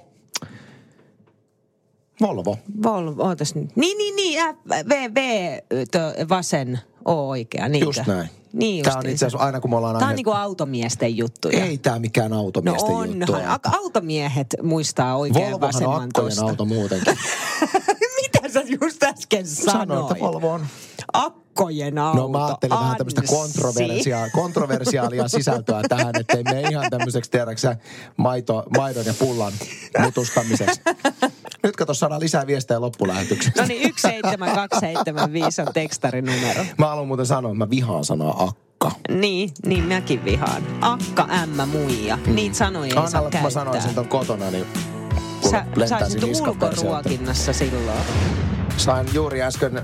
Volvo. 2.21 2.57
Volvo, 2.83 3.23
ootas 3.23 3.55
nyt. 3.55 3.75
Niin, 3.75 3.97
niin, 3.97 4.15
niin, 4.15 4.39
F, 4.55 4.57
V, 4.89 4.91
V, 5.15 5.57
tö, 5.91 6.13
vasen, 6.29 6.79
O 7.05 7.29
oikea, 7.29 7.67
niitä. 7.69 7.85
Just 7.85 8.07
näin. 8.07 8.29
Niin 8.53 8.83
Tämä 8.83 8.97
on 8.97 9.05
itse 9.05 9.25
asiassa 9.25 9.45
aina 9.45 9.59
kun 9.59 9.69
me 9.69 9.75
ollaan 9.77 9.93
Tämä 9.93 10.05
on 10.05 10.07
aina... 10.07 10.15
niinku 10.15 10.31
automiesten 10.31 11.17
juttuja. 11.17 11.65
Ei 11.65 11.77
tämä 11.77 11.99
mikään 11.99 12.31
no 12.31 12.39
automiesten 12.39 12.95
onhan, 12.95 13.19
juttu. 13.19 13.33
A- 13.33 13.59
automiehet 13.77 14.55
muistaa 14.63 15.17
oikein 15.17 15.45
Volvohan 15.45 15.55
on 15.55 15.61
vasemman 15.61 16.01
akkojen 16.03 16.43
auto 16.43 16.65
muutenkin. 16.65 17.17
Mitä 18.21 18.49
sä 18.49 18.63
just 18.81 19.03
äsken 19.03 19.47
sanoit? 19.47 19.89
Sanoin, 19.89 20.11
että 20.11 20.25
Volvo 20.25 20.51
on. 20.51 20.65
Akku 21.13 21.40
akkojen 21.51 21.97
auto. 21.97 22.21
No 22.21 22.27
mä 22.27 22.45
ajattelin 22.45 22.79
vähän 22.79 22.97
tämmöistä 22.97 23.21
Anssi. 23.21 23.35
kontroversia, 23.35 24.29
kontroversiaalia 24.29 25.27
sisältöä 25.27 25.81
tähän, 25.89 26.15
ettei 26.19 26.43
mene 26.43 26.61
ihan 26.61 26.89
tämmöiseksi, 26.89 27.31
tiedäksä, 27.31 27.75
maito, 28.17 28.63
maidon 28.77 29.05
ja 29.05 29.13
pullan 29.19 29.53
mutustamiseksi. 29.99 30.81
Nyt 31.63 31.75
kato, 31.75 31.93
saadaan 31.93 32.21
lisää 32.21 32.47
viestejä 32.47 32.81
loppulähetyksessä. 32.81 33.61
No 33.61 33.67
niin, 33.67 33.93
17275 33.97 35.61
on 35.61 35.67
tekstarinumero. 35.73 36.65
Mä 36.77 36.87
haluan 36.87 37.07
muuten 37.07 37.25
sanoa, 37.25 37.51
että 37.51 37.57
mä 37.65 37.69
vihaan 37.69 38.05
sanaa 38.05 38.43
akka. 38.43 38.91
Niin, 39.09 39.49
niin 39.65 39.83
mäkin 39.83 40.25
vihaan. 40.25 40.63
Akka, 40.81 41.27
ämmä, 41.43 41.65
muija. 41.65 42.17
Niitä 42.25 42.57
sanoja 42.57 43.01
ei 43.01 43.09
saa 43.09 43.21
kun 43.21 43.31
käyttää. 43.31 43.41
mä 43.41 43.49
sanoisin 43.49 43.95
ton 43.95 44.07
kotona, 44.07 44.51
niin 44.51 44.65
Sä, 45.51 45.65
sieltä. 45.85 46.25
ulkoruokinnassa 46.47 47.53
silloin. 47.53 47.99
Sain 48.77 49.07
juuri 49.13 49.41
äsken 49.41 49.77
äh, 49.77 49.83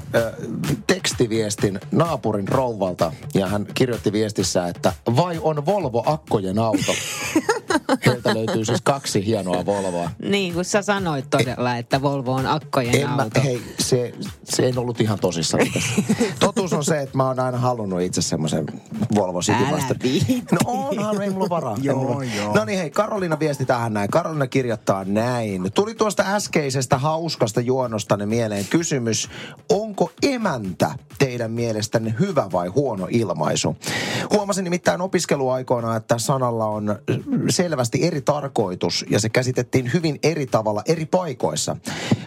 tekstiviestin 1.17 1.79
naapurin 1.91 2.47
rouvalta 2.47 3.11
ja 3.33 3.47
hän 3.47 3.67
kirjoitti 3.73 4.11
viestissä, 4.11 4.67
että 4.67 4.93
vai 5.15 5.39
on 5.41 5.65
Volvo 5.65 6.03
akkojen 6.05 6.59
auto? 6.59 6.91
Heiltä 8.05 8.33
löytyy 8.33 8.65
siis 8.65 8.81
kaksi 8.81 9.25
hienoa 9.25 9.65
Volvoa. 9.65 10.09
Niin, 10.29 10.53
kun 10.53 10.65
sä 10.65 10.81
sanoit 10.81 11.29
todella, 11.29 11.77
että 11.77 12.01
Volvo 12.01 12.33
on 12.33 12.45
akkojen 12.45 12.95
En 12.95 13.09
mä, 13.09 13.21
auto. 13.23 13.41
hei, 13.43 13.61
se, 13.79 14.13
se 14.43 14.63
ei 14.65 14.73
ollut 14.75 15.01
ihan 15.01 15.19
tosissaan. 15.19 15.67
Totuus 16.39 16.73
on 16.73 16.85
se, 16.85 16.99
että 17.01 17.17
mä 17.17 17.27
oon 17.27 17.39
aina 17.39 17.57
halunnut 17.57 18.01
itse 18.01 18.21
semmoisen 18.21 18.65
Volvo 19.15 19.39
City 19.41 19.63
Älä 19.63 19.71
Master. 19.71 19.97
viitti. 20.03 20.41
No 20.51 20.57
onhan, 20.65 21.21
ei 21.21 21.29
mulla 21.29 21.49
varaa. 21.49 21.77
Ei 21.87 21.93
mulla 21.95 22.15
varaa. 22.15 22.53
No 22.55 22.65
niin, 22.65 22.79
hei, 22.79 22.89
Karolina 22.89 23.39
viesti 23.39 23.65
tähän 23.65 23.93
näin. 23.93 24.09
Karolina 24.09 24.47
kirjoittaa 24.47 25.03
näin. 25.03 25.71
Tuli 25.73 25.95
tuosta 25.95 26.23
äskeisestä 26.27 26.97
hauskasta 26.97 27.61
juonostanne 27.61 28.25
mieleen 28.25 28.65
kysymys, 28.69 29.29
onko 29.69 30.11
emäntä 30.23 30.91
teidän 31.19 31.51
mielestänne 31.51 32.15
hyvä 32.19 32.47
vai 32.51 32.67
huono 32.67 33.07
ilmaisu? 33.11 33.77
Huomasin 34.33 34.63
nimittäin 34.63 35.01
opiskeluaikoina, 35.01 35.95
että 35.95 36.19
sanalla 36.19 36.65
on 36.65 36.95
selvästi 37.67 38.07
eri 38.07 38.21
tarkoitus 38.21 39.05
ja 39.09 39.19
se 39.19 39.29
käsitettiin 39.29 39.93
hyvin 39.93 40.19
eri 40.23 40.45
tavalla 40.45 40.81
eri 40.85 41.05
paikoissa. 41.05 41.77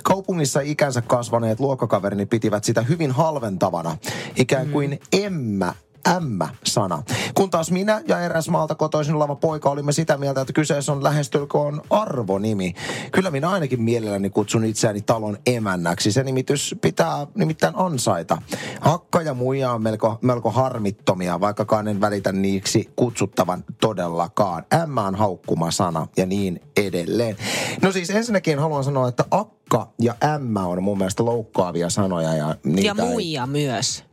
Kaupungissa 0.03 0.61
ikänsä 0.61 1.03
kasvaneet 1.03 1.61
luokkakaverini 1.61 2.27
pitivät 2.27 2.65
sitä 2.65 2.83
hyvin 2.83 3.11
halventavana, 3.11 3.97
ikään 4.37 4.69
kuin 4.69 5.01
emmä 5.13 5.75
M-sana. 6.21 7.03
Kun 7.35 7.51
taas 7.51 7.71
minä 7.71 8.03
ja 8.09 8.21
eräs 8.21 8.49
maalta 8.49 8.75
kotoisin 8.75 9.15
oleva 9.15 9.35
poika 9.37 9.71
olimme 9.71 9.93
sitä 9.93 10.17
mieltä, 10.17 10.41
että 10.41 10.53
kyseessä 10.53 10.93
on 10.93 11.05
lähestulkoon 11.05 11.83
arvonimi. 11.91 12.75
Kyllä 13.13 13.31
minä 13.31 13.51
ainakin 13.51 13.83
mielelläni 13.83 14.31
kutsun 14.31 14.65
itseäni 14.65 15.01
talon 15.01 15.39
emännäksi. 15.47 16.13
Se 16.13 16.23
nimitys 16.23 16.75
pitää 16.81 17.27
nimittäin 17.35 17.75
ansaita. 17.77 18.43
Hakka 18.81 19.23
ja 19.23 19.35
muija 19.35 19.73
on 19.73 19.83
melko, 19.83 20.19
melko 20.23 20.51
harmittomia, 20.51 21.41
vaikkakaan 21.41 21.89
en 21.89 22.01
välitä 22.01 22.33
niiksi 22.33 22.91
kutsuttavan 22.97 23.65
todellakaan. 23.81 24.65
M 24.87 24.99
on 24.99 25.15
haukkuma 25.15 25.71
sana 25.71 26.07
ja 26.17 26.27
niin 26.27 26.61
edelleen. 26.77 27.37
No 27.83 27.93
siis 27.93 28.11
ensinnäkin 28.11 28.59
haluan 28.59 28.85
sanoa, 28.85 29.09
että 29.09 29.25
akka 29.31 29.89
ja 30.01 30.15
M 30.39 30.57
on 30.57 30.83
mun 30.83 30.99
mielestä 30.99 31.25
loukkaavia 31.25 31.91
sanoja. 31.91 32.35
Ja, 32.35 32.57
niitä 32.65 32.87
Ja 32.99 33.05
ei- 33.05 33.11
muija 33.11 33.47
myös. 33.47 34.05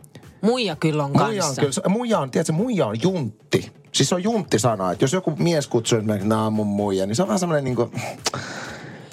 Muija 0.41 0.75
kyllä 0.75 1.03
on 1.03 1.11
Muija 1.11 1.45
on 1.45 1.55
kanssa. 1.55 1.81
kyllä, 1.81 1.89
muija 1.89 2.19
on, 2.19 2.31
tiedätkö, 2.31 2.53
muija 2.53 2.87
on 2.87 3.01
juntti. 3.01 3.71
Siis 3.91 4.09
se 4.09 4.15
on 4.15 4.23
juntti-sana, 4.23 4.91
että 4.91 5.03
jos 5.03 5.13
joku 5.13 5.33
mies 5.39 5.67
kutsuu 5.67 5.97
esimerkiksi 5.97 6.29
nää 6.29 6.45
on 6.45 6.53
mun 6.53 6.67
muija, 6.67 7.05
niin 7.05 7.15
se 7.15 7.21
on 7.21 7.27
vähän 7.27 7.39
semmoinen 7.39 7.63
niinku, 7.63 7.91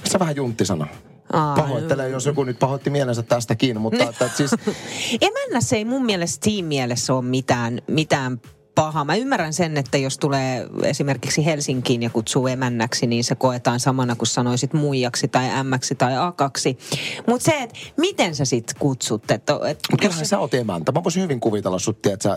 se 0.05 0.17
on 0.17 0.21
vähän 0.21 0.37
junttisana. 0.37 0.87
Aa, 1.33 1.57
Pahoittelen, 1.57 2.11
jos 2.13 2.27
joku 2.27 2.45
nyt 2.45 2.59
pahoitti 2.59 2.91
mielensä 2.91 3.23
tästäkin, 3.23 3.81
mutta 3.81 4.05
että, 4.05 4.25
että 4.25 4.37
siis, 4.37 4.51
Emännässä 5.21 5.77
ei 5.77 5.85
mun 5.85 6.05
mielestä 6.07 6.45
siinä 6.45 6.69
mielessä 6.69 7.15
ole 7.15 7.25
mitään, 7.25 7.83
mitään 7.87 8.41
paha. 8.75 9.05
Mä 9.05 9.17
ymmärrän 9.17 9.53
sen, 9.53 9.77
että 9.77 9.99
jos 9.99 10.19
tulee 10.19 10.67
esimerkiksi 10.83 11.45
Helsinkiin 11.45 12.03
ja 12.03 12.11
kutsuu 12.11 12.47
emännäksi, 12.47 13.07
niin 13.07 13.25
se 13.25 13.35
koetaan 13.35 13.81
samana 13.81 14.17
kuin 14.17 14.27
sanoisit 14.27 14.73
muijaksi 14.73 15.29
tai 15.29 15.51
ämmäksi 15.51 15.95
tai 15.95 16.17
akaksi. 16.19 16.79
Mutta 17.27 17.45
se, 17.45 17.59
että 17.63 17.79
miten 17.97 18.35
sä 18.35 18.45
sit 18.45 18.75
kutsut, 18.79 19.31
et, 19.31 19.43
mutta 19.91 20.03
kyllähän 20.03 20.27
sä 20.27 20.39
oot 20.39 20.55
emäntä. 20.55 20.93
Mä 20.93 21.05
voisin 21.05 21.23
hyvin 21.23 21.41
kuvitella 21.41 21.79
sut, 21.79 22.03
tiedätkö, 22.03 22.37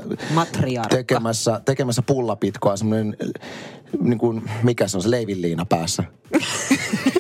tekemässä, 0.90 1.62
tekemässä 1.66 2.02
pullapitkoa, 2.02 2.78
semmoinen, 2.78 3.18
niin 4.00 4.20
kuin, 4.20 4.50
mikä 4.64 4.88
se 4.88 4.98
on 4.98 5.04
se 5.04 5.12
leivinliina 5.12 5.66
päässä. 5.66 6.04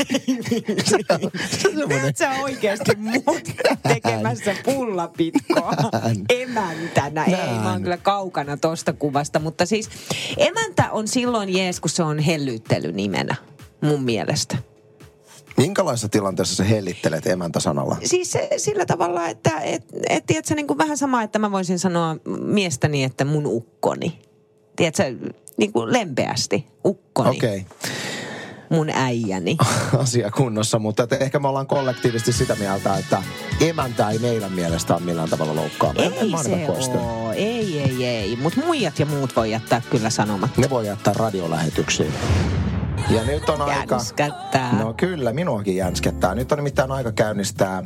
se 0.85 0.95
on 1.09 1.31
semmoinen- 1.61 2.01
Näet 2.01 2.17
sä 2.17 2.31
oikeasti 2.31 2.95
mut 2.95 3.43
tekemässä 3.87 4.55
pullapitkoa 4.65 5.73
emäntänä? 6.29 7.23
Ei, 7.25 7.33
mä 7.63 7.71
oon 7.71 7.83
kyllä 7.83 7.97
kaukana 7.97 8.57
tosta 8.57 8.93
kuvasta. 8.93 9.39
Mutta 9.39 9.65
siis 9.65 9.89
emäntä 10.37 10.91
on 10.91 11.07
silloin 11.07 11.57
jees, 11.57 11.79
kun 11.79 11.89
se 11.89 12.03
on 12.03 12.19
hellyttelynimenä, 12.19 13.35
mun 13.81 14.03
mielestä. 14.03 14.57
Minkälaisessa 15.57 16.09
tilanteessa 16.09 16.55
sä 16.55 16.63
hellittelet 16.63 17.27
emäntä-sanalla? 17.27 17.97
Siis 18.03 18.31
se, 18.31 18.49
sillä 18.57 18.85
tavalla, 18.85 19.27
että 19.27 19.59
et, 19.59 19.83
et, 20.09 20.25
tiedätkö, 20.25 20.55
niin 20.55 20.67
kuin 20.67 20.77
vähän 20.77 20.97
sama, 20.97 21.23
että 21.23 21.39
mä 21.39 21.51
voisin 21.51 21.79
sanoa 21.79 22.17
miestäni, 22.41 23.03
että 23.03 23.25
mun 23.25 23.45
ukkoni. 23.45 24.19
Tiedätkö, 24.75 25.03
niin 25.57 25.73
kuin 25.73 25.93
lempeästi, 25.93 26.65
ukkoni, 26.85 27.29
Okei. 27.29 27.57
Okay. 27.57 27.91
Mun 28.69 28.89
äijäni. 28.89 29.57
asia 29.99 30.31
kunnossa, 30.31 30.79
mutta 30.79 31.03
että 31.03 31.17
ehkä 31.17 31.39
me 31.39 31.47
ollaan 31.47 31.67
kollektiivisesti 31.67 32.33
sitä 32.33 32.55
mieltä, 32.55 32.97
että 32.97 33.23
emäntä 33.61 34.09
ei 34.09 34.19
meidän 34.19 34.51
mielestä 34.51 34.95
ole 34.95 35.03
millään 35.03 35.29
tavalla 35.29 35.55
loukkaava. 35.55 36.01
En- 36.01 36.13
en 36.13 36.13
Ei 36.13 36.33
ainakaan 36.33 36.83
se 36.83 36.91
oo, 36.91 37.31
ei, 37.31 37.79
ei, 37.79 38.05
ei. 38.05 38.35
Mutta 38.35 38.59
muijat 38.65 38.99
ja 38.99 39.05
muut 39.05 39.35
voi 39.35 39.51
jättää 39.51 39.81
kyllä 39.89 40.09
sanomatta. 40.09 40.61
Ne 40.61 40.69
voi 40.69 40.87
jättää 40.87 41.13
radiolähetyksiin. 41.13 42.13
Ja 43.09 43.23
nyt 43.23 43.49
on 43.49 43.61
aika... 43.61 43.95
Jänskättää. 43.95 44.73
No 44.79 44.93
kyllä, 44.93 45.33
minuakin 45.33 45.75
jänskettää. 45.75 46.35
Nyt 46.35 46.51
on 46.51 46.57
nimittäin 46.57 46.91
aika 46.91 47.11
käynnistää 47.11 47.83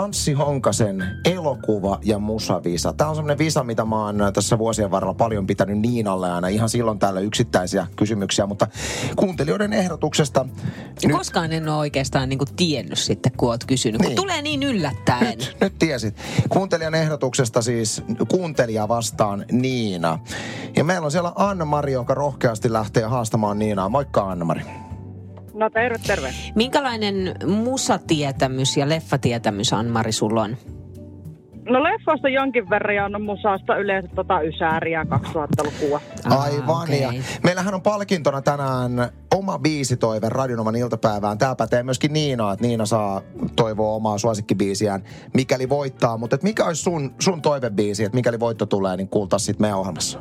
Anssi 0.00 0.32
Honkasen 0.32 1.04
elokuva- 1.24 1.98
ja 2.04 2.18
musavisa. 2.18 2.92
Tämä 2.92 3.10
on 3.10 3.16
semmoinen 3.16 3.38
visa, 3.38 3.64
mitä 3.64 3.84
mä 3.84 4.04
oon 4.04 4.18
tässä 4.34 4.58
vuosien 4.58 4.90
varrella 4.90 5.14
paljon 5.14 5.46
pitänyt 5.46 5.78
Niinalle 5.78 6.30
aina 6.32 6.48
ihan 6.48 6.68
silloin 6.68 6.98
täällä 6.98 7.20
yksittäisiä 7.20 7.86
kysymyksiä, 7.96 8.46
mutta 8.46 8.66
kuuntelijoiden 9.16 9.72
ehdotuksesta 9.72 10.46
nyt, 11.04 11.12
Koskaan 11.16 11.52
en 11.52 11.68
ole 11.68 11.76
oikeastaan 11.76 12.28
niinku 12.28 12.44
tiennyt 12.56 12.98
sitten, 12.98 13.32
kun 13.36 13.48
oot 13.48 13.64
kysynyt. 13.64 13.98
Kun 14.00 14.06
Niin. 14.08 14.16
tulee 14.16 14.42
niin 14.42 14.62
yllättäen. 14.62 15.38
nyt, 15.38 15.56
nyt 15.60 15.78
tiesit. 15.78 16.16
Kuuntelijan 16.48 16.94
ehdotuksesta 16.94 17.62
siis 17.62 18.02
kuuntelija 18.28 18.88
vastaan 18.88 19.44
Niina. 19.52 20.18
Ja 20.76 20.84
meillä 20.84 21.04
on 21.04 21.10
siellä 21.10 21.32
Anna-Mari, 21.36 21.92
joka 21.92 22.14
rohkeasti 22.14 22.72
lähtee 22.72 23.04
haastamaan 23.04 23.58
Niinaa. 23.58 23.88
Moikka 23.88 24.22
Anna-Mari. 24.30 24.62
No 25.54 25.70
terve, 25.70 25.98
terve. 26.06 26.34
Minkälainen 26.54 27.34
musatietämys 27.46 28.76
ja 28.76 28.88
leffatietämys, 28.88 29.72
Anmari, 29.72 30.12
sulla 30.12 30.42
on? 30.42 30.56
No 31.68 31.82
leffoista 31.82 32.28
jonkin 32.28 32.70
verran 32.70 32.96
ja 32.96 33.04
on 33.04 33.22
musasta 33.22 33.76
yleensä 33.76 34.08
tota 34.14 34.40
Ysääriä 34.40 35.02
2000-lukua. 35.02 36.00
Aivan. 36.24 36.82
okei. 36.82 37.00
Ja 37.00 37.12
meillähän 37.44 37.74
on 37.74 37.82
palkintona 37.82 38.42
tänään 38.42 38.92
oma 39.34 39.58
biisitoive 39.58 40.28
Radionovan 40.28 40.76
iltapäivään. 40.76 41.38
Tämä 41.38 41.54
pätee 41.54 41.82
myöskin 41.82 42.12
Niina, 42.12 42.52
että 42.52 42.66
Niina 42.66 42.86
saa 42.86 43.22
toivoa 43.56 43.94
omaa 43.94 44.18
suosikkibiisiään, 44.18 45.02
mikäli 45.34 45.68
voittaa. 45.68 46.16
Mutta 46.16 46.34
et 46.34 46.42
mikä 46.42 46.64
olisi 46.64 46.82
sun, 46.82 47.14
sun 47.18 47.42
toivebiisi, 47.42 48.04
että 48.04 48.16
mikäli 48.16 48.40
voitto 48.40 48.66
tulee, 48.66 48.96
niin 48.96 49.08
kuultaisiin 49.08 49.46
sitten 49.46 49.64
meidän 49.64 49.78
ohjelmassa? 49.78 50.18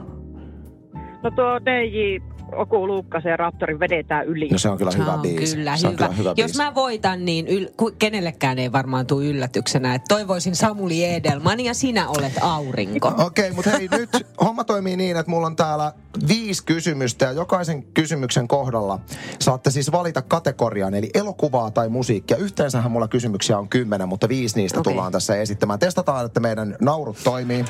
No 1.24 1.31
tuo 1.31 1.59
DJ 1.65 2.17
Oku 2.56 2.88
Luukkasen 2.88 3.29
ja 3.29 3.38
Raptorin 3.38 3.79
vedetään 3.79 4.25
yli. 4.25 4.50
No 4.51 4.58
se 4.58 4.70
on 4.70 4.77
kyllä 4.77 4.91
Se 4.91 4.98
hyvä 4.98 5.13
on 5.13 5.20
biisi. 5.22 5.56
Kyllä, 5.56 5.77
se 5.77 5.88
on 5.88 5.94
hyvä. 5.94 6.06
kyllä 6.08 6.18
hyvä 6.18 6.29
Jos 6.29 6.36
biisi. 6.36 6.58
mä 6.58 6.75
voitan, 6.75 7.25
niin 7.25 7.48
yl- 7.48 7.91
kenellekään 8.00 8.60
ei 8.60 8.72
varmaan 8.72 9.06
tule 9.06 9.25
yllätyksenä. 9.25 9.96
Että 9.96 10.06
toivoisin 10.15 10.56
Samuli 10.56 11.06
Edelman 11.06 11.60
ja 11.60 11.74
sinä 11.74 12.10
olet 12.10 12.34
aurinko. 12.41 13.08
Okei, 13.18 13.25
okay, 13.25 13.56
mutta 13.56 13.70
hei 13.70 13.88
nyt 13.91 14.10
homma 14.44 14.63
toimii 14.63 14.96
niin, 14.98 15.18
että 15.18 15.29
mulla 15.29 15.48
on 15.48 15.56
täällä 15.56 15.94
viisi 16.27 16.65
kysymystä 16.65 17.25
ja 17.25 17.32
jokaisen 17.32 17.84
kysymyksen 17.84 18.48
kohdalla 18.48 19.00
saatte 19.39 19.72
siis 19.72 19.91
valita 19.91 20.22
kategorian, 20.22 20.94
eli 20.94 21.10
elokuvaa 21.13 21.72
tai 21.72 21.89
musiikkia. 21.89 22.38
Yhteensähän 22.38 22.91
mulla 22.91 23.08
kysymyksiä 23.08 23.58
on 23.58 23.70
kymmenen, 23.70 24.08
mutta 24.08 24.29
viisi 24.29 24.56
niistä 24.60 24.79
Okei. 24.79 24.94
tullaan 24.94 25.12
tässä 25.12 25.36
esittämään. 25.36 25.79
Testataan, 25.79 26.25
että 26.25 26.39
meidän 26.39 26.75
naurut 26.82 27.18
toimii. 27.24 27.65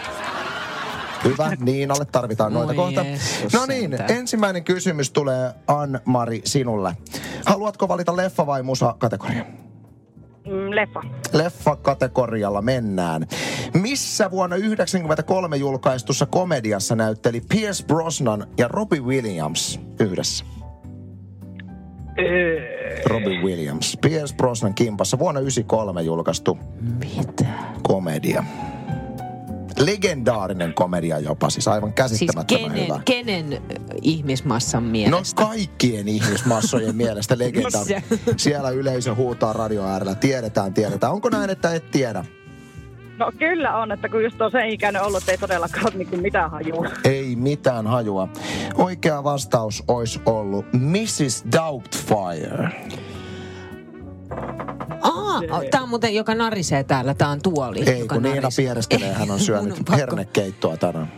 Hyvä, 1.24 1.52
Niinalle 1.60 2.06
tarvitaan 2.06 2.54
noita 2.54 2.68
Voi 2.68 2.76
kohta. 2.76 3.02
Jeesus 3.04 3.54
No 3.54 3.66
niin, 3.66 3.90
sentään. 3.90 4.12
ensimmäinen 4.12 4.64
kysymys 4.64 5.12
tulee 5.12 5.52
Ann-Mari 5.68 6.42
sinulle. 6.46 6.98
Haluatko 7.46 7.88
valita 7.88 8.16
leffa 8.16 8.46
vai 8.46 8.64
musa 8.64 8.96
kategoria? 9.00 9.46
Mm, 10.46 10.76
leffa. 10.76 11.02
Leffa-kategorialla 11.34 12.62
mennään. 12.62 13.28
Missä 13.74 14.32
vuonna 14.32 14.56
1993 14.56 15.58
julkaistussa 15.58 16.26
komediassa 16.26 16.96
näytteli 16.96 17.42
Pierce 17.50 17.86
Brosnan 17.86 18.48
ja 18.58 18.68
Robbie 18.68 19.00
Williams 19.02 19.80
yhdessä? 20.00 20.46
Robbie 23.06 23.42
Williams. 23.44 23.98
Pierce 24.02 24.36
Brosnan 24.36 24.74
kimpassa 24.74 25.20
vuonna 25.20 25.40
1993 25.40 26.02
julkaistu 26.02 26.58
Mitä? 27.00 27.46
komedia. 27.84 28.44
Legendaarinen 29.86 30.74
komedia 30.74 31.20
jopa, 31.20 31.50
siis 31.50 31.68
aivan 31.68 31.90
Siis 31.90 31.96
käsittämättömän 31.96 32.72
kenen, 32.72 32.84
hyvä. 32.88 33.02
kenen 33.06 33.62
ihmismassan 34.02 34.84
No 34.84 34.90
mielestä? 34.90 35.44
kaikkien 35.46 36.08
ihmismassojen 36.08 36.96
mielestä 36.96 37.38
legenda. 37.38 37.80
No 38.26 38.34
Siellä 38.38 38.70
yleisö 38.70 39.16
huutaa 39.16 39.54
radio 39.54 39.84
äärellä. 39.84 40.16
Tiedetään, 40.16 40.74
tiedetään. 40.74 41.14
Onko 41.14 41.30
näin, 41.30 41.50
että 41.50 41.74
et 41.74 41.92
tiedä? 41.92 42.26
No 43.18 43.32
kyllä 43.40 43.78
on, 43.78 43.92
että 43.92 44.10
kun 44.10 44.24
just 44.24 44.42
on 44.42 44.52
sen 44.52 44.70
ikäinen 44.70 45.02
ollut, 45.04 45.30
ei 45.30 45.38
todellakaan 45.38 45.86
ole 45.86 45.94
niin 45.96 46.22
mitään 46.22 46.52
hajua. 46.52 46.88
Ei 47.04 47.36
mitään 47.36 47.88
hajua. 47.88 48.28
Oikea 48.76 49.24
vastaus 49.24 49.84
olisi 49.88 50.20
ollut 50.26 50.66
Mrs. 50.74 51.44
Doubtfire. 51.58 52.70
Aa, 55.30 55.62
tää 55.72 55.82
on 55.82 55.90
muuten, 55.90 56.16
joka 56.16 56.36
narisee 56.36 56.84
täällä, 56.84 57.14
tää 57.14 57.30
on 57.30 57.42
tuoli. 57.42 57.90
Ei, 57.90 58.00
joka 58.00 58.16
kun 58.16 58.24
Niina 58.24 58.42
narisee. 58.42 58.66
piereskelee, 58.66 59.14
hän 59.14 59.32
on 59.32 59.40
syönyt 59.40 59.90
hernekeittoa 59.92 60.78
tänään. 60.78 61.12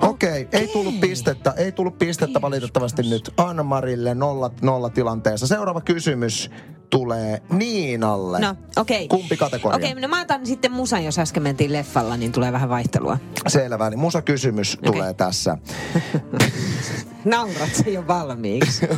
Okei, 0.00 0.48
ei 0.52 0.68
tullut 0.68 1.00
pistettä, 1.00 1.54
ei 1.56 1.72
tullut 1.72 1.98
pistettä 1.98 2.40
valitettavasti 2.42 3.02
nyt 3.02 3.30
Anmarille 3.36 4.14
nolla, 4.14 4.50
nolla 4.62 4.90
tilanteessa. 4.90 5.46
Seuraava 5.46 5.80
kysymys 5.80 6.50
tulee 6.90 7.42
Niinalle. 7.52 8.40
No, 8.40 8.54
okei. 8.76 9.08
Kumpi 9.08 9.36
kategoria? 9.36 9.76
Okei, 9.76 9.94
no 9.94 10.08
mä 10.08 10.20
otan 10.20 10.46
sitten 10.46 10.72
musan, 10.72 11.04
jos 11.04 11.18
äsken 11.18 11.42
mentiin 11.42 11.72
leffalla, 11.72 12.16
niin 12.16 12.32
tulee 12.32 12.52
vähän 12.52 12.68
vaihtelua. 12.68 13.18
Selvä, 13.48 13.90
niin 13.90 13.98
musa 13.98 14.22
kysymys 14.22 14.78
Okei. 14.78 14.92
tulee 14.92 15.14
tässä. 15.14 15.58
Naurat 17.26 17.74
se 17.74 17.90
jo 17.90 18.06
valmiiksi. 18.06 18.86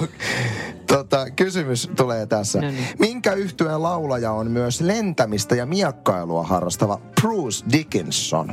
Tota, 0.86 1.30
kysymys 1.30 1.90
tulee 1.96 2.26
tässä. 2.26 2.60
No 2.60 2.70
niin. 2.70 2.86
Minkä 2.98 3.32
yhtyeen 3.32 3.82
laulaja 3.82 4.32
on 4.32 4.50
myös 4.50 4.80
lentämistä 4.80 5.54
ja 5.54 5.66
miakkailua 5.66 6.42
harrastava 6.42 7.00
Bruce 7.20 7.64
Dickinson? 7.72 8.52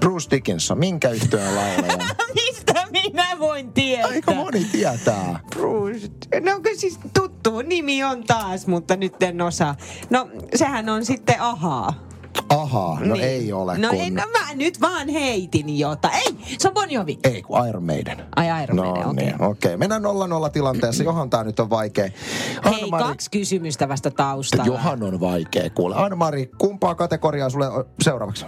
Bruce 0.00 0.30
Dickinson, 0.30 0.78
minkä 0.78 1.10
yhtyeen 1.10 1.56
laulaja? 1.56 2.14
Mistä 2.34 2.86
minä 2.90 3.36
voin 3.38 3.72
tietää? 3.72 4.10
Aika 4.10 4.34
moni 4.34 4.64
tietää. 4.72 5.40
Bruce. 5.56 6.08
No 6.40 6.60
siis 6.76 6.98
tuttu 7.14 7.62
nimi 7.62 8.04
on 8.04 8.24
taas, 8.24 8.66
mutta 8.66 8.96
nyt 8.96 9.22
en 9.22 9.40
osaa. 9.40 9.76
No 10.10 10.28
sehän 10.54 10.88
on 10.88 11.04
sitten 11.04 11.40
ahaa. 11.40 12.09
Ahaa, 12.48 13.00
no 13.00 13.14
Niin. 13.14 13.24
ei 13.24 13.52
ole 13.52 13.78
No, 13.78 13.88
kun... 13.88 13.98
ei, 13.98 14.10
no 14.10 14.22
mä 14.32 14.54
nyt 14.54 14.80
vaan 14.80 15.08
heitin 15.08 15.78
jota. 15.78 16.10
Ei, 16.10 16.36
se 16.58 16.68
on 16.68 16.74
Bon 16.74 16.90
Jovi. 16.90 17.18
Ei, 17.24 17.42
kun 17.42 17.68
Iron 17.68 17.84
Maiden. 17.84 18.18
Ai 18.36 18.62
Iron 18.64 18.76
no 18.76 18.82
Maiden, 18.84 19.06
okei. 19.08 19.24
niin, 19.24 19.42
okei. 19.42 19.76
Mennään 19.76 20.02
0-0 20.02 20.06
tilanteessa. 20.52 21.02
Johan 21.04 21.30
tää 21.30 21.44
nyt 21.44 21.60
on 21.60 21.70
vaikea. 21.70 22.08
Hei, 22.64 22.74
Anna-Mari- 22.82 23.02
kaksi 23.04 23.30
kysymystä 23.30 23.88
vasta 23.88 24.10
taustalla. 24.10 24.64
Johan 24.66 25.02
on 25.02 25.20
vaikea 25.20 25.70
kuule. 25.70 25.94
Anna-Mari, 25.96 26.50
kumpaa 26.58 26.94
kategoriaa 26.94 27.50
sulle 27.50 27.66
seuraavaksi? 28.02 28.46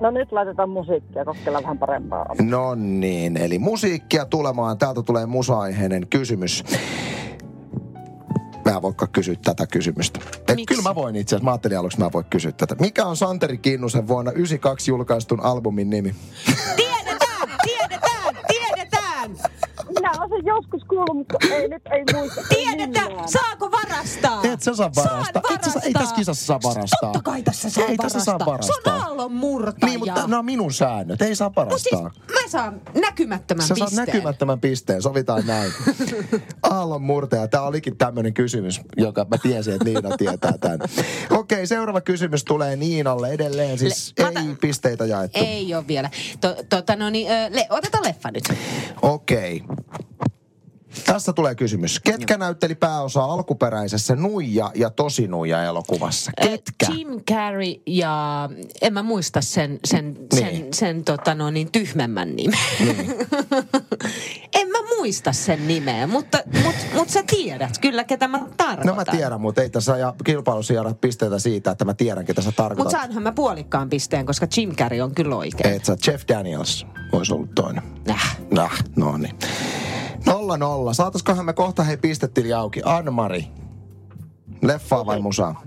No 0.00 0.10
nyt 0.10 0.32
laitetaan 0.32 0.70
musiikkia, 0.70 1.24
kokeillaan 1.24 1.62
vähän 1.64 1.78
parempaa. 1.78 2.26
No 2.42 2.74
niin, 2.74 3.36
eli 3.36 3.58
musiikkia 3.58 4.24
tulemaan. 4.24 4.78
Täältä 4.78 5.02
tulee 5.02 5.26
musa-aiheinen 5.26 6.06
kysymys. 6.10 6.64
Mä 8.64 8.76
en 8.76 8.82
voikaan 8.82 9.12
kysyä 9.12 9.34
tätä 9.44 9.66
kysymystä. 9.66 10.20
Et 10.48 10.56
Miksi? 10.56 10.64
kyllä 10.74 10.82
mä 10.88 10.94
voin 10.94 11.16
itse 11.16 11.36
asiassa. 11.36 11.44
Mä 11.44 11.50
ajattelin 11.50 11.78
aluksi, 11.78 11.98
mä 11.98 12.12
voin 12.12 12.24
kysyä 12.30 12.52
tätä. 12.52 12.74
Mikä 12.80 13.06
on 13.06 13.16
Santeri 13.16 13.58
Kinnusen 13.58 14.08
vuonna 14.08 14.32
92 14.32 14.90
julkaistun 14.90 15.40
albumin 15.40 15.90
nimi? 15.90 16.14
Tiedetään, 16.76 17.48
tiedetään, 17.64 18.36
tiedetään! 18.48 19.30
Minä 19.94 20.10
olen 20.20 20.46
joskus 20.46 20.82
kuullut, 20.88 21.16
mutta 21.16 21.38
ei 21.50 21.68
nyt 21.68 21.82
ei 21.92 22.04
muista. 22.14 22.40
ei 22.40 22.46
Tiedetään, 22.76 23.28
saako 23.28 23.70
varastaa? 23.70 24.40
Et 24.44 24.62
sä 24.62 24.74
saa 24.74 24.90
varastaa. 24.96 25.42
Saat 25.48 25.64
saa- 25.64 25.82
ei 25.82 25.92
tässä 25.92 26.14
kisassa 26.14 26.46
saa 26.46 26.60
varastaa. 26.64 27.00
Totta 27.12 27.22
kai 27.22 27.42
tässä 27.42 27.70
saa 27.70 27.84
Ei 27.84 27.96
tässä 27.96 28.20
saa 28.20 28.38
varastaa. 28.46 28.76
Se 28.76 28.82
varastaa. 28.90 28.94
on 28.94 29.00
aallon 29.02 29.32
murtaja. 29.32 29.86
Niin, 29.86 29.98
mutta 30.00 30.20
nämä 30.20 30.38
on 30.38 30.44
minun 30.44 30.72
säännöt. 30.72 31.22
Ei 31.22 31.34
saa 31.36 31.48
Mut 31.48 31.54
siis 31.80 31.92
varastaa. 31.92 32.02
mä 32.34 32.41
saan 32.52 32.80
näkymättömän 33.00 33.66
Sä 33.66 33.74
saat 33.74 33.90
pisteen. 33.90 34.06
näkymättömän 34.06 34.60
pisteen, 34.60 35.02
sovitaan 35.02 35.46
näin. 35.46 35.72
Aallon 36.62 37.02
murtaja, 37.02 37.48
tämä 37.48 37.62
olikin 37.64 37.96
tämmöinen 37.96 38.34
kysymys, 38.34 38.80
joka 38.96 39.26
mä 39.30 39.38
tiesin, 39.38 39.72
että 39.72 39.84
Niina 39.84 40.16
tietää 40.16 40.58
tämän. 40.60 40.78
Okei, 41.30 41.66
seuraava 41.66 42.00
kysymys 42.00 42.44
tulee 42.44 42.76
Niinalle 42.76 43.28
edelleen, 43.30 43.78
siis 43.78 44.14
Le- 44.18 44.24
ei 44.24 44.30
otan- 44.30 44.56
pisteitä 44.60 45.04
jaettu. 45.06 45.38
Ei 45.42 45.74
ole 45.74 45.86
vielä. 45.88 46.10
To, 46.40 46.56
tota, 46.68 46.96
no 46.96 47.10
niin, 47.10 47.30
ö, 47.30 47.34
le, 47.50 47.66
otetaan 47.70 48.04
leffa 48.04 48.30
nyt. 48.30 48.44
Okei. 49.02 49.62
Tässä 51.06 51.32
tulee 51.32 51.54
kysymys. 51.54 52.00
Ketkä 52.00 52.38
näytteli 52.38 52.74
pääosaa 52.74 53.24
alkuperäisessä 53.32 54.16
Nuija 54.16 54.70
ja 54.74 54.90
Tosi 54.90 55.28
Nuija 55.28 55.64
elokuvassa? 55.64 56.30
Ketkä? 56.42 56.86
Jim 56.94 57.08
Carrey 57.30 57.74
ja 57.86 58.48
en 58.82 58.92
mä 58.92 59.02
muista 59.02 59.40
sen, 59.40 59.78
sen, 59.84 60.16
sen, 60.34 60.44
Niin. 60.44 60.56
sen, 60.56 60.74
sen 60.74 61.04
tota 61.04 61.34
no 61.34 61.50
niin, 61.50 61.72
tyhmemmän 61.72 62.36
nimen. 62.36 62.58
en 64.60 64.68
mä 64.68 64.78
muista 64.96 65.32
sen 65.32 65.68
nimeä, 65.68 66.06
mutta 66.06 66.38
mut, 66.62 66.74
mut 66.94 67.08
sä 67.10 67.22
tiedät 67.26 67.78
kyllä, 67.80 68.04
ketä 68.04 68.28
mä 68.28 68.38
tarkoitan. 68.56 68.86
No 68.86 68.94
mä 68.94 69.04
tiedän, 69.04 69.40
mutta 69.40 69.62
ei 69.62 69.70
tässä 69.70 69.96
ja 69.96 70.14
kilpailussa 70.24 70.74
pisteitä 71.00 71.38
siitä, 71.38 71.70
että 71.70 71.84
mä 71.84 71.94
tiedän, 71.94 72.24
ketä 72.24 72.42
sä 72.42 72.48
Mutta 72.48 72.62
tarkoitat. 72.62 72.92
saanhan 72.92 73.22
mä 73.22 73.32
puolikkaan 73.32 73.90
pisteen, 73.90 74.26
koska 74.26 74.46
Jim 74.56 74.76
Carrey 74.76 75.00
on 75.00 75.14
kyllä 75.14 75.36
oikein. 75.36 75.74
Et 75.74 75.84
sä 75.84 75.96
Jeff 76.06 76.24
Daniels 76.28 76.86
olisi 77.12 77.34
ollut 77.34 77.54
toinen. 77.54 77.82
Äh. 78.10 78.38
Nah, 78.50 78.82
no 78.96 79.16
niin. 79.16 79.38
Nolla 80.26 80.56
nolla. 80.56 80.94
Saataisikohan 80.94 81.46
me 81.46 81.52
kohta 81.52 81.82
hei 81.82 81.96
pistetili 81.96 82.52
auki. 82.52 82.82
Anmari. 82.84 83.46
Leffaa 84.62 85.06
vai 85.06 85.20
musaa? 85.20 85.62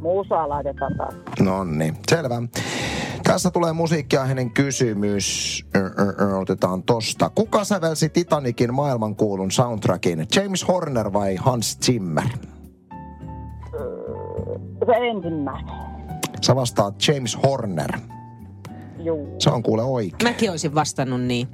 Musaa 0.00 0.48
laitetaan 0.48 0.96
taas. 0.96 1.14
No 1.40 1.64
niin, 1.64 1.96
selvä. 2.08 2.42
Tässä 3.22 3.50
tulee 3.50 3.72
musiikkiaiheinen 3.72 4.50
kysymys. 4.50 5.66
Otetaan 6.40 6.82
tosta. 6.82 7.30
Kuka 7.34 7.64
sävelsi 7.64 8.08
Titanicin 8.08 8.74
maailmankuulun 8.74 9.50
soundtrackin? 9.50 10.26
James 10.36 10.68
Horner 10.68 11.12
vai 11.12 11.36
Hans 11.36 11.78
Zimmer? 11.84 12.28
Se 14.86 14.92
ensimmäinen. 15.10 15.74
Sä 16.42 16.56
vastaat 16.56 16.94
James 17.08 17.38
Horner. 17.42 17.98
Juu. 18.98 19.34
Se 19.38 19.50
on 19.50 19.62
kuule 19.62 19.82
oikein. 19.82 20.30
Mäkin 20.32 20.50
olisin 20.50 20.74
vastannut 20.74 21.20
niin. 21.22 21.48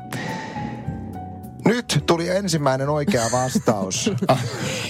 Nyt 1.65 2.03
tuli 2.07 2.29
ensimmäinen 2.29 2.89
oikea 2.89 3.25
vastaus. 3.33 4.05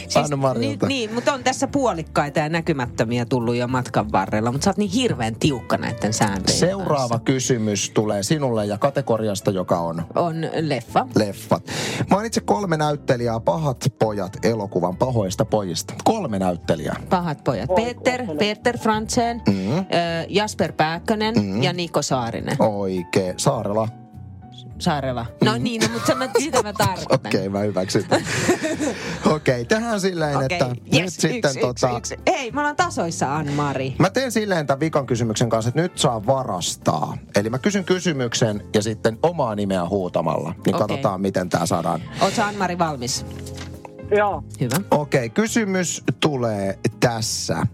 Siis, 0.08 0.26
niin, 0.58 0.78
niin, 0.86 1.14
mutta 1.14 1.32
on 1.32 1.44
tässä 1.44 1.66
puolikkaita 1.66 2.38
ja 2.38 2.48
näkymättömiä 2.48 3.24
tullut 3.24 3.56
jo 3.56 3.68
matkan 3.68 4.12
varrella, 4.12 4.52
mutta 4.52 4.64
sä 4.64 4.70
oot 4.70 4.76
niin 4.76 4.90
hirveän 4.90 5.36
tiukka 5.36 5.76
näiden 5.76 6.12
sääntöjen 6.12 6.58
Seuraava 6.58 6.98
kanssa. 6.98 7.18
kysymys 7.18 7.90
tulee 7.90 8.22
sinulle 8.22 8.66
ja 8.66 8.78
kategoriasta, 8.78 9.50
joka 9.50 9.78
on 9.78 10.02
On 10.14 10.36
leffa. 10.60 11.06
leffat. 11.14 11.62
Mainitse 12.10 12.40
kolme 12.40 12.76
näyttelijää 12.76 13.40
Pahat 13.40 13.84
pojat 13.98 14.36
elokuvan 14.44 14.96
pahoista 14.96 15.44
pojista. 15.44 15.94
Kolme 16.04 16.38
näyttelijää. 16.38 16.96
Pahat 17.10 17.44
pojat. 17.44 17.70
Peter, 17.74 18.26
Peter 18.38 18.78
Frantzen, 18.78 19.42
mm-hmm. 19.48 19.86
Jasper 20.28 20.72
Pääkkönen 20.72 21.34
mm-hmm. 21.34 21.62
ja 21.62 21.72
Niko 21.72 22.02
Saarinen. 22.02 22.56
Oikein. 22.62 23.34
Saarela. 23.36 24.03
Saarela. 24.78 25.26
No 25.44 25.56
niin, 25.58 25.80
no, 25.80 25.88
mutta 25.92 26.14
mä, 26.14 26.28
sitä 26.38 26.62
mä 26.62 26.72
tarkoitan. 26.72 27.14
Okei, 27.26 27.40
okay, 27.40 27.48
mä 27.48 27.58
hyväksyn. 27.58 28.04
Okei, 28.10 29.34
okay, 29.34 29.64
tehdään 29.64 30.00
silleen, 30.00 30.36
Okei, 30.36 30.48
että 30.50 30.64
yes, 30.66 30.78
nyt 30.92 31.04
yksi, 31.04 31.20
sitten 31.20 31.50
yksi, 31.50 31.60
tota... 31.60 31.96
yksi. 31.96 32.16
Hei, 32.26 32.50
me 32.50 32.60
ollaan 32.60 32.76
tasoissa, 32.76 33.36
Ann-Mari. 33.36 33.94
Mä 33.98 34.10
teen 34.10 34.32
silleen 34.32 34.66
tämän 34.66 34.80
vikan 34.80 35.06
kysymyksen 35.06 35.48
kanssa, 35.48 35.68
että 35.68 35.82
nyt 35.82 35.98
saa 35.98 36.26
varastaa. 36.26 37.16
Eli 37.36 37.50
mä 37.50 37.58
kysyn 37.58 37.84
kysymyksen 37.84 38.64
ja 38.74 38.82
sitten 38.82 39.18
omaa 39.22 39.54
nimeä 39.54 39.88
huutamalla. 39.88 40.54
Niin 40.66 40.74
Okei. 40.74 40.88
katsotaan, 40.88 41.20
miten 41.20 41.48
tämä 41.48 41.66
saadaan. 41.66 42.02
Oot 42.20 42.34
sä 42.34 42.46
Ann-Mari 42.46 42.78
valmis? 42.78 43.26
Joo. 44.10 44.44
Hyvä. 44.60 44.76
Okei, 44.90 45.30
kysymys 45.30 46.02
tulee 46.20 46.78
tässä. 47.00 47.66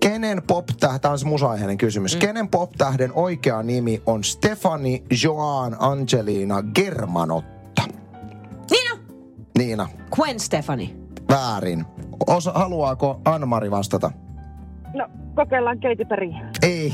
Kenen 0.00 0.42
pop-tähden, 0.46 1.00
tämä 1.00 1.12
on 1.12 1.18
se 1.18 1.26
musa 1.26 1.48
kysymys, 1.78 2.14
mm. 2.14 2.20
kenen 2.20 2.48
pop-tähden 2.48 3.12
oikea 3.14 3.62
nimi 3.62 4.02
on 4.06 4.24
Stefani 4.24 5.04
Joan 5.22 5.76
Angelina 5.78 6.62
Germanotta? 6.62 7.82
Niina! 8.70 8.98
Niina, 9.58 9.88
Gwen 10.10 10.40
Stefani. 10.40 10.96
väärin. 11.28 11.84
Osa, 12.26 12.52
haluaako 12.52 13.20
Anmari 13.24 13.70
vastata? 13.70 14.10
No, 14.94 15.08
kokeillaan 15.34 15.80
Katy 15.80 16.04
Perry. 16.04 16.30
Ei. 16.62 16.92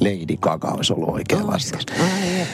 Lady 0.00 0.36
Gaga 0.40 0.68
olisi 0.68 0.92
ollut 0.92 1.08
oikea 1.08 1.46
vastaus. 1.46 1.86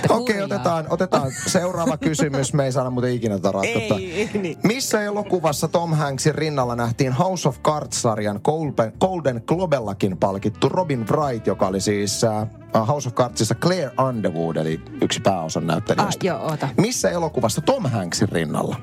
Okei, 0.08 0.34
hurjaa. 0.40 0.44
otetaan, 0.44 0.86
otetaan 0.90 1.32
seuraava 1.46 1.96
kysymys. 2.08 2.54
Me 2.54 2.64
ei 2.64 2.72
saada 2.72 2.90
muuten 2.90 3.12
ikinä 3.12 3.36
tätä 3.36 3.52
ratkaista. 3.52 3.94
Ei, 3.94 4.30
niin. 4.42 4.58
Missä 4.62 5.02
elokuvassa 5.02 5.68
Tom 5.68 5.92
Hanksin 5.94 6.34
rinnalla 6.34 6.76
nähtiin 6.76 7.12
House 7.12 7.48
of 7.48 7.62
Cards-sarjan 7.62 8.40
Golden, 8.44 8.92
Golden 9.00 9.42
Globellakin 9.46 10.16
palkittu 10.16 10.68
Robin 10.68 11.06
Wright, 11.08 11.46
joka 11.46 11.66
oli 11.66 11.80
siis 11.80 12.24
äh, 12.24 12.48
House 12.88 13.08
of 13.08 13.14
Cardsissa 13.14 13.54
Claire 13.54 13.90
Underwood, 14.08 14.56
eli 14.56 14.80
yksi 15.02 15.20
pääosan 15.20 15.62
Ah, 15.62 15.66
näyttelijöistä. 15.66 16.26
joo, 16.26 16.38
oota. 16.50 16.68
Missä 16.76 17.10
elokuvassa 17.10 17.60
Tom 17.60 17.82
Hanksin 17.86 18.28
rinnalla? 18.28 18.76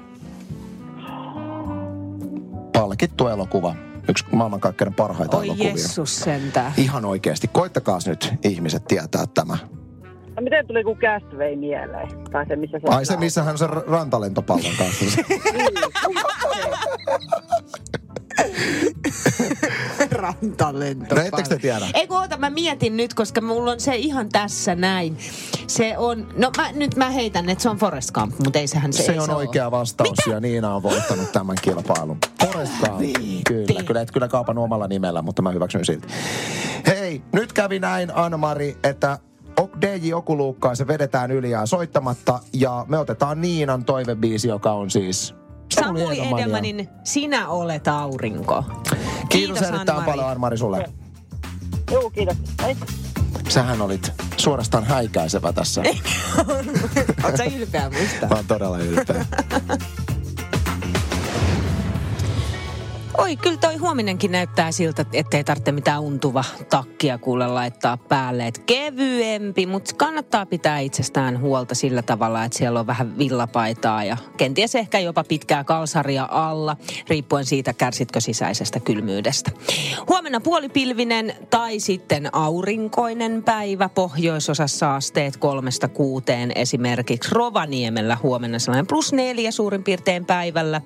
Palkittu 2.73 3.27
elokuva. 3.27 3.75
Yksi 4.09 4.25
maailmankaikkeuden 4.31 4.93
parhaita 4.93 5.37
Oi 5.37 5.45
elokuvia. 5.45 5.71
Jessus 5.71 6.19
sentään. 6.19 6.73
Ihan 6.77 7.05
oikeasti. 7.05 7.47
Koittakaas 7.47 8.07
nyt 8.07 8.33
ihmiset 8.43 8.83
tietää 8.87 9.25
tämä. 9.33 9.57
No 10.35 10.43
miten 10.43 10.67
tuli 10.67 10.83
kun 10.83 10.97
Castaway 10.97 11.55
mieleen? 11.55 12.07
Tai 12.31 12.45
se, 12.47 12.55
missä 12.55 12.79
se 12.79 12.87
Ai 12.89 13.05
se, 13.05 13.17
missä 13.17 13.43
hän 13.43 13.51
on 13.51 13.57
sen 13.57 13.69
rantalentopallon 13.69 14.71
kanssa. 14.77 15.21
Rantalento. 20.11 21.15
No 21.15 21.21
ettekö 21.21 21.49
te 21.49 21.57
tiedä? 21.57 21.85
Ei 21.93 22.07
kun 22.07 22.17
oota, 22.17 22.37
mä 22.37 22.49
mietin 22.49 22.97
nyt, 22.97 23.13
koska 23.13 23.41
mulla 23.41 23.71
on 23.71 23.79
se 23.79 23.95
ihan 23.95 24.29
tässä 24.29 24.75
näin. 24.75 25.17
Se 25.67 25.97
on, 25.97 26.27
no 26.37 26.51
mä, 26.57 26.71
nyt 26.71 26.95
mä 26.95 27.09
heitän, 27.09 27.49
että 27.49 27.61
se 27.61 27.69
on 27.69 27.77
Forest 27.77 28.11
Gump, 28.11 28.35
mutta 28.43 28.59
ei 28.59 28.67
sehän 28.67 28.93
se 28.93 29.03
Se 29.03 29.11
ei 29.11 29.19
on 29.19 29.25
se 29.25 29.31
oikea 29.31 29.71
vastaus 29.71 30.17
ja 30.31 30.39
Niina 30.39 30.75
on 30.75 30.83
voittanut 30.83 31.31
tämän 31.31 31.55
kilpailun. 31.61 32.17
Forrest 32.57 32.79
Gump. 32.79 33.43
Kyllä, 33.47 33.83
kyllä 33.83 34.01
et 34.01 34.11
kyllä 34.11 34.27
kaupannut 34.27 34.63
omalla 34.63 34.87
nimellä, 34.87 35.21
mutta 35.21 35.41
mä 35.41 35.51
hyväksyn 35.51 35.85
silti. 35.85 36.07
Hei, 36.87 37.21
nyt 37.31 37.53
kävi 37.53 37.79
näin, 37.79 38.11
Anna-Mari, 38.15 38.77
että 38.83 39.19
DJ 39.81 40.13
Okuluukkaa 40.13 40.75
se 40.75 40.87
vedetään 40.87 41.31
yliään 41.31 41.67
soittamatta 41.67 42.39
ja 42.53 42.85
me 42.87 42.97
otetaan 42.97 43.41
Niinan 43.41 43.85
toivebiisi, 43.85 44.47
joka 44.47 44.71
on 44.71 44.91
siis 44.91 45.35
Samui 45.75 46.01
Edelmania. 46.01 46.37
Edelmanin 46.37 46.89
Sinä 47.03 47.47
olet 47.47 47.87
aurinko. 47.87 48.63
Kiitos, 49.29 49.57
erittäin 49.57 49.79
Anne-Mari. 49.89 50.11
paljon 50.11 50.29
Anmari 50.29 50.57
sulle. 50.57 50.89
Joo, 51.91 52.09
kiitos. 52.09 52.37
Hei. 52.63 52.77
Sähän 53.49 53.81
olit 53.81 54.11
suorastaan 54.37 54.83
häikäisevä 54.83 55.53
tässä. 55.53 55.81
Oletko 57.23 57.37
sä 57.37 57.43
ylpeä 57.43 57.89
musta? 57.89 58.27
Mä 58.27 58.35
oon 58.35 58.45
todella 58.47 58.77
ylpeä. 58.77 59.25
Oi, 63.17 63.35
kyllä 63.35 63.57
toi 63.57 63.75
huominenkin 63.75 64.31
näyttää 64.31 64.71
siltä, 64.71 65.05
ettei 65.13 65.43
tarvitse 65.43 65.71
mitään 65.71 66.01
untuva 66.01 66.43
takkia 66.69 67.17
kuule 67.17 67.47
laittaa 67.47 67.97
päälle. 67.97 68.47
Et 68.47 68.57
kevyempi, 68.65 69.65
mutta 69.65 69.95
kannattaa 69.95 70.45
pitää 70.45 70.79
itsestään 70.79 71.41
huolta 71.41 71.75
sillä 71.75 72.01
tavalla, 72.01 72.43
että 72.43 72.57
siellä 72.57 72.79
on 72.79 72.87
vähän 72.87 73.17
villapaitaa 73.17 74.03
ja 74.03 74.17
kenties 74.37 74.75
ehkä 74.75 74.99
jopa 74.99 75.23
pitkää 75.23 75.63
kalsaria 75.63 76.27
alla, 76.31 76.77
riippuen 77.09 77.45
siitä, 77.45 77.73
kärsitkö 77.73 78.21
sisäisestä 78.21 78.79
kylmyydestä. 78.79 79.51
Huomenna 80.09 80.39
puolipilvinen 80.39 81.35
tai 81.49 81.79
sitten 81.79 82.35
aurinkoinen 82.35 83.43
päivä. 83.43 83.89
Pohjoisosassa 83.89 84.95
asteet 84.95 85.37
kolmesta 85.37 85.87
kuuteen 85.87 86.51
esimerkiksi 86.55 87.29
Rovaniemellä 87.31 88.17
huomenna 88.23 88.59
sellainen 88.59 88.87
plus 88.87 89.13
neljä 89.13 89.51
suurin 89.51 89.83
piirtein 89.83 90.25
päivällä. 90.25 90.81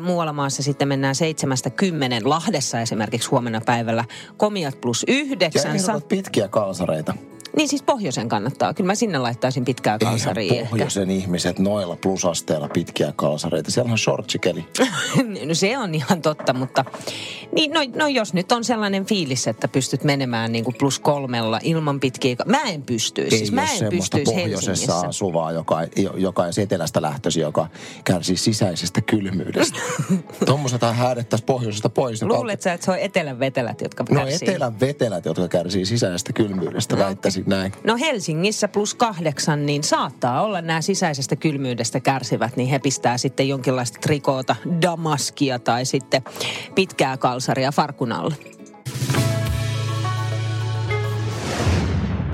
Muualla 0.00 0.32
maassa 0.32 0.62
sitten 0.62 0.88
mennään 0.88 1.14
seitsemästä 1.56 1.70
kymmenen. 1.70 2.28
Lahdessa 2.28 2.80
esimerkiksi 2.80 3.28
huomenna 3.30 3.60
päivällä 3.66 4.04
komiat 4.36 4.80
plus 4.80 5.04
Ja 5.08 5.14
yhdeksän. 5.14 5.76
Ehdot 5.76 6.08
pitkiä 6.08 6.48
kalsareita. 6.48 7.14
Niin 7.56 7.68
siis 7.68 7.82
pohjoisen 7.82 8.28
kannattaa. 8.28 8.74
Kyllä 8.74 8.86
mä 8.86 8.94
sinne 8.94 9.18
laittaisin 9.18 9.64
pitkää 9.64 9.98
kalsaria 9.98 10.42
Eihän 10.42 10.58
ehkä. 10.58 10.70
pohjoisen 10.70 11.10
ihmiset 11.10 11.58
noilla 11.58 11.96
plusasteilla 12.02 12.68
pitkiä 12.68 13.12
kalsareita. 13.16 13.70
Siellä 13.70 13.92
on 13.92 13.98
shortsikeli. 13.98 14.64
No 15.46 15.54
se 15.54 15.78
on 15.78 15.94
ihan 15.94 16.22
totta, 16.22 16.52
mutta 16.52 16.84
niin, 17.54 17.70
no, 17.72 17.80
no 17.94 18.08
jos 18.08 18.34
nyt 18.34 18.52
on 18.52 18.64
sellainen 18.64 19.06
fiilis, 19.06 19.48
että 19.48 19.68
pystyt 19.68 20.04
menemään 20.04 20.52
niin 20.52 20.64
kuin 20.64 20.76
plus 20.78 20.98
kolmella 20.98 21.60
ilman 21.62 22.00
pitkiä... 22.00 22.36
Mä 22.46 22.62
en 22.62 22.82
pystyisi. 22.82 23.36
Siis 23.38 23.48
Ei 23.48 23.54
mä 23.54 23.62
en 23.72 23.90
pystyisi 23.90 24.32
pohjoisessa 24.32 25.00
asuvaa, 25.00 25.52
joka, 25.52 25.78
joka 26.16 26.42
olisi 26.42 26.62
etelästä 26.62 27.02
lähtöisin, 27.02 27.40
joka 27.40 27.68
kärsii 28.04 28.36
sisäisestä 28.36 29.00
kylmyydestä. 29.00 29.78
Tuommoiset 30.46 30.82
häädettäisiin 30.82 31.46
pohjoisesta 31.46 31.88
pois. 31.88 32.20
joka- 32.20 32.34
Luulet 32.34 32.62
sä, 32.62 32.72
että 32.72 32.84
se 32.84 32.90
on 32.90 32.98
etelän 32.98 33.38
vetelät, 33.38 33.80
jotka 33.80 34.04
No 34.10 34.20
kärsii? 34.20 34.48
etelän 34.48 34.80
vetelät, 34.80 35.24
jotka 35.24 35.48
kärsii 35.48 35.86
sisäisestä 35.86 36.32
kylmyydestä, 36.32 36.96
No, 36.96 37.04
väittäisin 37.04 37.39
näin. 37.46 37.72
No 37.84 37.96
Helsingissä 37.96 38.68
plus 38.68 38.94
kahdeksan, 38.94 39.66
niin 39.66 39.84
saattaa 39.84 40.42
olla 40.42 40.60
nämä 40.60 40.80
sisäisestä 40.80 41.36
kylmyydestä 41.36 42.00
kärsivät, 42.00 42.56
niin 42.56 42.68
he 42.68 42.78
pistää 42.78 43.18
sitten 43.18 43.48
jonkinlaista 43.48 43.98
trikoota, 44.00 44.56
damaskia 44.82 45.58
tai 45.58 45.84
sitten 45.84 46.22
pitkää 46.74 47.16
kalsaria 47.16 47.72
farkun 47.72 48.12
alle. 48.12 48.34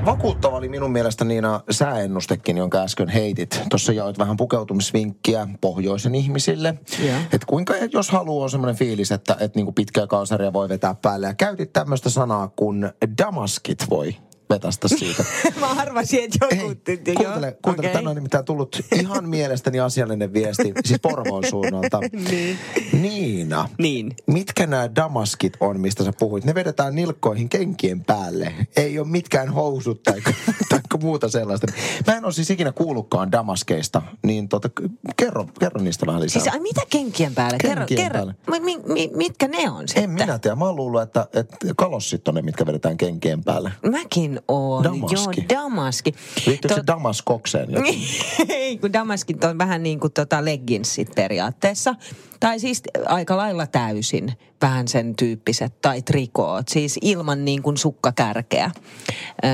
Vakuuttava 0.06 0.56
oli 0.56 0.68
minun 0.68 0.92
mielestä 0.92 1.24
Niina 1.24 1.60
sääennustekin, 1.70 2.56
jonka 2.56 2.78
äsken 2.78 3.08
heitit. 3.08 3.62
Tuossa 3.70 3.92
jaoit 3.92 4.18
vähän 4.18 4.36
pukeutumisvinkkiä 4.36 5.48
pohjoisen 5.60 6.14
ihmisille. 6.14 6.74
Joo. 7.06 7.16
Et 7.32 7.44
kuinka, 7.44 7.74
jos 7.92 8.10
haluaa, 8.10 8.44
on 8.44 8.50
semmoinen 8.50 8.76
fiilis, 8.76 9.12
että 9.12 9.36
et 9.40 9.56
niinku 9.56 9.72
pitkää 9.72 10.06
kalsaria 10.06 10.52
voi 10.52 10.68
vetää 10.68 10.94
päälle. 11.02 11.26
Ja 11.26 11.34
käytit 11.34 11.72
tämmöistä 11.72 12.10
sanaa 12.10 12.48
kuin 12.56 12.90
damaskit 13.22 13.84
voi 13.90 14.16
vetästä 14.50 14.88
siitä. 14.88 15.24
Mä 15.60 15.66
arvasin, 15.66 16.24
että 16.24 16.46
Hei, 16.50 16.60
kuuntele, 16.60 17.58
kuuntele. 17.62 17.88
Tänään 17.88 18.08
on 18.08 18.14
nimittäin 18.14 18.44
tullut 18.44 18.80
ihan 18.94 19.28
mielestäni 19.36 19.80
asiallinen 19.80 20.32
viesti, 20.32 20.72
siis 20.84 21.00
Porvoon 21.00 21.44
suunnalta. 21.50 22.00
Niin. 22.30 22.58
Niina, 22.92 23.68
Niin. 23.78 24.12
mitkä 24.26 24.66
nämä 24.66 24.94
damaskit 24.94 25.52
on, 25.60 25.80
mistä 25.80 26.04
sä 26.04 26.12
puhuit? 26.18 26.44
Ne 26.44 26.54
vedetään 26.54 26.94
nilkkoihin 26.94 27.48
kenkien 27.48 28.04
päälle. 28.04 28.52
Ei 28.76 28.98
ole 28.98 29.08
mitkään 29.08 29.48
housut 29.48 30.02
tai, 30.02 30.22
tai 30.68 30.80
muuta 31.02 31.28
sellaista. 31.28 31.66
Mä 32.06 32.16
en 32.16 32.24
ole 32.24 32.32
siis 32.32 32.50
ikinä 32.50 32.72
kuullutkaan 32.72 33.32
damaskeista, 33.32 34.02
niin 34.22 34.48
tota, 34.48 34.70
kerro, 35.16 35.46
kerro 35.60 35.80
niistä 35.82 36.06
vähän 36.06 36.22
lisää. 36.22 36.42
Siis 36.42 36.54
ai 36.54 36.60
mitä 36.60 36.80
kenkien 36.90 37.34
päälle? 37.34 37.58
Kerro, 37.58 37.86
Kenkien 37.86 38.02
kerro. 38.02 38.12
päälle. 38.12 38.34
Mi, 38.50 38.60
mi, 38.60 38.78
mi, 38.92 39.10
mitkä 39.16 39.48
ne 39.48 39.70
on 39.70 39.88
sitten? 39.88 40.04
en 40.04 40.10
minä 40.10 40.38
tiedä. 40.38 40.56
Mä 40.56 40.64
oon 40.64 40.76
luullut, 40.76 41.02
että, 41.02 41.26
että 41.32 41.56
kalossit 41.76 42.28
on 42.28 42.34
ne, 42.34 42.42
mitkä 42.42 42.66
vedetään 42.66 42.96
kenkien 42.96 43.44
päälle. 43.44 43.72
Mäkin 43.90 44.35
oon. 44.48 44.84
Damaski. 44.84 45.46
Joo, 45.50 45.62
damaski. 45.62 46.14
Liittyykö 46.46 46.74
se 46.74 46.80
Tot- 46.80 46.86
damaskokseen? 46.86 47.68
Ei, 48.48 48.78
kun 48.78 48.92
damaskit 48.92 49.44
on 49.44 49.58
vähän 49.58 49.82
niin 49.82 50.00
kuin 50.00 50.12
tota 50.12 50.44
legginsit 50.44 51.14
periaatteessa. 51.14 51.94
Tai 52.40 52.60
siis 52.60 52.82
aika 53.06 53.36
lailla 53.36 53.66
täysin 53.66 54.32
vähän 54.62 54.88
sen 54.88 55.16
tyyppiset, 55.16 55.80
tai 55.82 56.02
trikoot, 56.02 56.68
siis 56.68 56.98
ilman 57.02 57.44
niin 57.44 57.62
kuin 57.62 57.76
sukkakärkeä, 57.76 58.70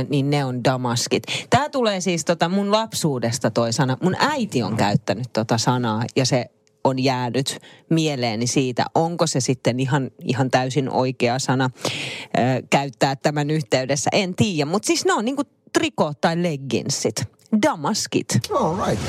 niin 0.08 0.30
ne 0.30 0.44
on 0.44 0.64
damaskit. 0.64 1.22
Tämä 1.50 1.68
tulee 1.68 2.00
siis 2.00 2.24
tota 2.24 2.48
mun 2.48 2.72
lapsuudesta 2.72 3.50
toi 3.50 3.72
sana. 3.72 3.96
Mun 4.02 4.16
äiti 4.18 4.62
on 4.62 4.76
käyttänyt 4.76 5.32
tota 5.32 5.58
sanaa 5.58 6.04
ja 6.16 6.26
se 6.26 6.50
on 6.84 6.98
jäänyt 6.98 7.58
mieleeni 7.90 8.46
siitä, 8.46 8.86
onko 8.94 9.26
se 9.26 9.40
sitten 9.40 9.80
ihan, 9.80 10.10
ihan 10.24 10.50
täysin 10.50 10.90
oikea 10.90 11.38
sana 11.38 11.70
ö, 11.74 12.62
käyttää 12.70 13.16
tämän 13.16 13.50
yhteydessä. 13.50 14.10
En 14.12 14.34
tiedä, 14.34 14.70
mutta 14.70 14.86
siis 14.86 15.04
ne 15.04 15.12
on 15.12 15.24
niin 15.24 15.36
kuin 15.36 15.48
trikoot 15.72 16.20
tai 16.20 16.42
legginsit. 16.42 17.14
Damaskit. 17.62 18.26
All 18.50 18.86
right. 18.86 19.04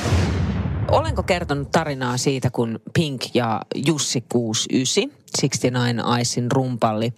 Olenko 0.92 1.24
kertonut 1.24 1.72
tarinaa 1.72 2.18
siitä, 2.18 2.50
kun 2.50 2.80
Pink 2.94 3.22
ja 3.34 3.62
Jussi 3.88 4.24
69, 4.30 5.23
69 5.41 6.22
Icein 6.22 6.52
rumpalli, 6.52 7.13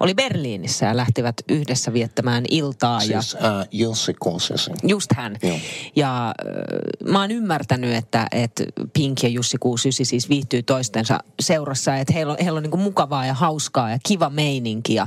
oli 0.00 0.14
Berliinissä 0.14 0.86
ja 0.86 0.96
lähtivät 0.96 1.34
yhdessä 1.48 1.92
viettämään 1.92 2.44
iltaa. 2.50 3.00
ja 3.04 3.22
Siis 3.22 3.34
äh, 3.34 3.68
Jussi 3.72 4.14
Kuusesi. 4.14 4.70
Just 4.82 5.12
hän. 5.16 5.36
Joo. 5.42 5.56
Ja 5.96 6.28
äh, 6.28 7.12
mä 7.12 7.20
oon 7.20 7.30
ymmärtänyt, 7.30 7.94
että, 7.94 8.26
että 8.32 8.64
Pink 8.92 9.22
ja 9.22 9.28
Jussi 9.28 9.56
69 9.60 10.06
siis 10.06 10.28
viihtyy 10.28 10.62
toistensa 10.62 11.18
seurassa, 11.40 11.96
että 11.96 12.12
heillä 12.12 12.32
on, 12.32 12.38
heillä 12.42 12.56
on 12.56 12.62
niin 12.62 12.78
mukavaa 12.80 13.26
ja 13.26 13.34
hauskaa 13.34 13.90
ja 13.90 13.98
kiva 14.08 14.30
meininki. 14.30 14.94
Ja, 14.94 15.06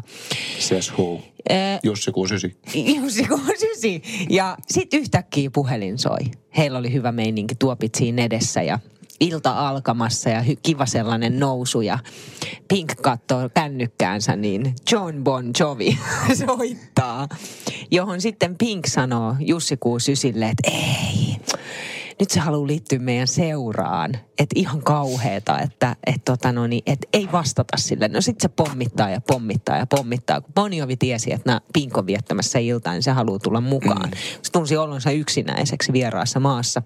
Says 0.60 0.94
who? 0.94 1.22
äh, 1.52 1.80
Jussi 1.84 2.12
Kuusesi. 2.12 2.58
Jussi 3.02 3.24
69. 3.24 4.02
Ja 4.30 4.58
sitten 4.68 5.00
yhtäkkiä 5.00 5.50
puhelin 5.54 5.98
soi. 5.98 6.20
Heillä 6.58 6.78
oli 6.80 6.94
hyvä 6.94 7.12
meininki, 7.12 7.56
tuopit 7.56 7.96
siinä 7.96 8.24
edessä 8.24 8.62
ja 8.62 8.80
ilta 9.20 9.68
alkamassa 9.70 10.30
ja 10.30 10.44
kiva 10.64 10.86
sellainen 10.86 11.40
nousu 11.40 11.82
ja 11.82 12.00
Pink 12.68 12.96
katsoo 13.02 13.50
kännykkäänsä, 13.54 14.36
niin 14.36 14.76
John 14.92 15.24
Bon 15.24 15.52
Jovi 15.60 15.98
soittaa, 16.46 17.28
johon 17.92 18.22
sitten 18.22 18.56
Pink 18.58 18.86
sanoo 18.86 19.36
Jussi 19.40 19.78
69, 19.78 20.44
että 20.44 20.72
ei, 20.72 21.38
nyt 22.20 22.32
se 22.32 22.40
haluaa 22.40 22.68
liittyä 22.68 23.00
meidän 23.00 23.28
seuraan. 23.28 24.12
Että 24.16 24.54
ihan 24.56 24.82
kauheeta, 24.84 25.60
että 25.60 25.96
et, 26.08 26.26
tota 26.26 26.52
no 26.52 26.68
niin, 26.68 26.84
et 26.86 27.00
ei 27.14 27.28
vastata 27.32 27.78
sille. 27.78 28.08
No 28.08 28.22
sit 28.22 28.42
se 28.42 28.48
pommittaa 28.48 29.10
ja 29.10 29.22
pommittaa 29.22 29.78
ja 29.78 29.88
pommittaa. 29.88 30.42
Kun 30.42 30.54
Bon 30.54 30.74
Jovi 30.74 30.98
tiesi, 30.98 31.34
että 31.34 31.50
nämä 31.50 31.62
Pink 31.74 31.98
on 31.98 32.08
viettämässä 32.08 32.60
iltaa, 32.60 32.94
niin 32.94 33.04
se 33.04 33.12
haluaa 33.12 33.40
tulla 33.40 33.62
mukaan. 33.62 34.12
Se 34.42 34.52
tunsi 34.52 34.78
olonsa 34.78 35.12
yksinäiseksi 35.12 35.94
vieraassa 35.94 36.40
maassa. 36.40 36.82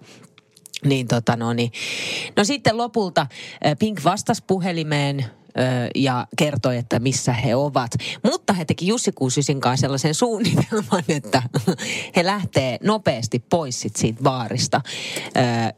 Niin 0.84 1.08
tota 1.08 1.36
no 1.36 1.52
niin. 1.52 1.72
No 2.36 2.44
sitten 2.44 2.76
lopulta 2.76 3.20
äh, 3.66 3.72
Pink 3.78 4.04
vastasi 4.04 4.44
puhelimeen 4.46 5.24
ja 5.94 6.26
kertoi, 6.38 6.76
että 6.76 6.98
missä 6.98 7.32
he 7.32 7.56
ovat. 7.56 7.90
Mutta 8.24 8.52
he 8.52 8.64
teki 8.64 8.86
Jussi 8.86 9.12
Kuusisin 9.12 9.60
kanssa 9.60 9.82
sellaisen 9.84 10.14
suunnitelman, 10.14 11.04
että 11.08 11.42
he 12.16 12.24
lähtee 12.24 12.78
nopeasti 12.82 13.44
pois 13.50 13.80
sit 13.80 13.96
siitä 13.96 14.22
baarista, 14.22 14.80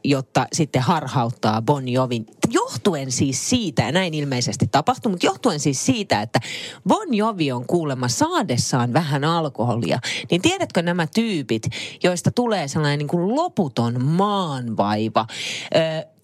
jotta 0.03 0.47
sitten 0.53 0.81
harhauttaa 0.81 1.61
Bon 1.61 1.87
Jovin. 1.87 2.25
Johtuen 2.49 3.11
siis 3.11 3.49
siitä, 3.49 3.81
ja 3.81 3.91
näin 3.91 4.13
ilmeisesti 4.13 4.67
tapahtui, 4.71 5.09
mutta 5.09 5.25
johtuen 5.25 5.59
siis 5.59 5.85
siitä, 5.85 6.21
että 6.21 6.39
Bon 6.87 7.13
Jovi 7.13 7.51
on 7.51 7.65
kuulemma 7.67 8.07
saadessaan 8.07 8.93
vähän 8.93 9.23
alkoholia, 9.23 9.99
niin 10.31 10.41
tiedätkö 10.41 10.81
nämä 10.81 11.07
tyypit, 11.15 11.63
joista 12.03 12.31
tulee 12.31 12.67
sellainen 12.67 12.99
niin 12.99 13.07
kuin 13.07 13.35
loputon 13.35 14.03
maanvaiva, 14.03 15.27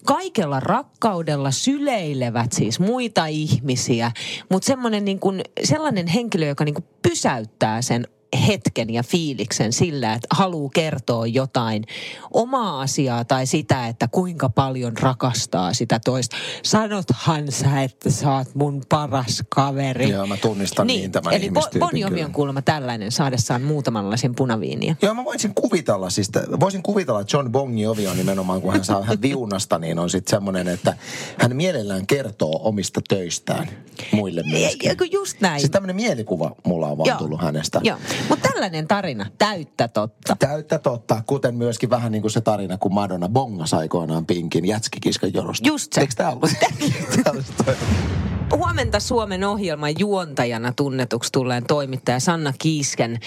kaikella 0.04 0.60
rakkaudella 0.60 1.50
syleilevät 1.50 2.52
siis 2.52 2.80
muita 2.80 3.26
ihmisiä, 3.26 4.12
mutta 4.50 4.66
semmoinen 4.66 5.04
niin 5.04 5.20
kuin, 5.20 5.42
sellainen 5.64 6.06
henkilö, 6.06 6.46
joka 6.46 6.64
niin 6.64 6.74
kuin 6.74 6.86
pysäyttää 7.02 7.82
sen 7.82 8.08
hetken 8.46 8.90
ja 8.90 9.02
fiiliksen 9.02 9.72
sillä, 9.72 10.12
että 10.12 10.28
haluaa 10.30 10.70
kertoa 10.74 11.26
jotain 11.26 11.84
omaa 12.30 12.80
asiaa 12.80 13.24
tai 13.24 13.46
sitä, 13.46 13.86
että 13.86 14.08
kuinka 14.08 14.48
paljon 14.48 14.96
rakastaa 14.98 15.74
sitä 15.74 16.00
toista. 16.04 16.36
Sanothan 16.62 17.52
sä, 17.52 17.82
että 17.82 18.10
sä 18.10 18.32
oot 18.32 18.54
mun 18.54 18.82
paras 18.88 19.42
kaveri. 19.48 20.10
Joo, 20.10 20.26
mä 20.26 20.36
tunnistan 20.36 20.86
niin, 20.86 21.00
niin 21.00 21.12
tämän 21.12 21.34
Eli 21.34 21.50
Bon 21.78 21.98
Jovi 21.98 22.24
on 22.24 22.32
kuulemma 22.32 22.62
tällainen 22.62 23.12
saadessaan 23.12 23.62
muutamanlaisen 23.62 24.34
punaviiniä. 24.34 24.96
Joo, 25.02 25.14
mä 25.14 25.24
voisin 25.24 25.54
kuvitella, 25.54 26.10
siis 26.10 26.30
voisin 26.60 26.82
kuvitella, 26.82 27.20
että 27.20 27.36
John 27.36 27.52
Bon 27.52 27.78
Jovi 27.78 28.06
on 28.06 28.16
nimenomaan, 28.16 28.62
kun 28.62 28.72
hän 28.72 28.84
saa 28.84 29.00
vähän 29.00 29.22
viunasta, 29.22 29.78
niin 29.78 29.98
on 29.98 30.10
sitten 30.10 30.30
semmoinen, 30.30 30.68
että 30.68 30.96
hän 31.38 31.56
mielellään 31.56 32.06
kertoo 32.06 32.60
omista 32.62 33.00
töistään 33.08 33.68
muille 34.12 34.42
myöskin. 34.50 34.88
Ja, 34.88 35.06
just 35.12 35.40
näin. 35.40 35.60
Siis 35.60 35.70
tämmöinen 35.70 35.96
mielikuva 35.96 36.56
mulla 36.66 36.86
on 36.86 36.98
vaan 36.98 37.08
Joo. 37.08 37.18
tullut 37.18 37.40
hänestä. 37.40 37.80
Joo. 37.84 37.98
Mutta 38.28 38.48
tällainen 38.48 38.88
tarina, 38.88 39.26
täyttä 39.38 39.88
totta. 39.88 40.36
Täyttä 40.38 40.78
totta, 40.78 41.22
kuten 41.26 41.54
myöskin 41.54 41.90
vähän 41.90 42.12
niin 42.12 42.22
kuin 42.22 42.32
se 42.32 42.40
tarina, 42.40 42.78
kun 42.78 42.94
Madonna 42.94 43.28
bongas 43.28 43.74
aikoinaan 43.74 44.26
pinkin 44.26 44.64
jätskikiskan 44.64 45.34
jonosta. 45.34 45.68
Just 45.68 45.92
se. 45.92 46.00
Eikö 46.00 46.14
tämä 46.16 46.30
ollut? 46.30 46.50
Huomenta 48.56 49.00
Suomen 49.00 49.44
ohjelman 49.44 49.98
juontajana 49.98 50.72
tunnetuksi 50.72 51.32
tulleen 51.32 51.66
toimittaja 51.66 52.20
Sanna 52.20 52.52
Kiisken. 52.58 53.18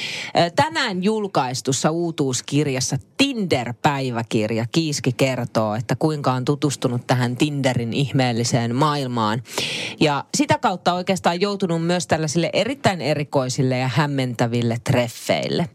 Tänään 0.55 1.03
julkaistussa 1.03 1.91
uutuuskirjassa 1.91 2.97
Tinder-päiväkirja 3.17 4.65
Kiiski 4.71 5.11
kertoo, 5.13 5.75
että 5.75 5.95
kuinka 5.95 6.31
on 6.31 6.45
tutustunut 6.45 7.07
tähän 7.07 7.35
Tinderin 7.35 7.93
ihmeelliseen 7.93 8.75
maailmaan. 8.75 9.43
Ja 9.99 10.25
sitä 10.37 10.57
kautta 10.57 10.93
oikeastaan 10.93 11.41
joutunut 11.41 11.85
myös 11.85 12.07
tällaisille 12.07 12.49
erittäin 12.53 13.01
erikoisille 13.01 13.77
ja 13.77 13.87
hämmentäville 13.87 14.77
treffeille. 14.89 15.69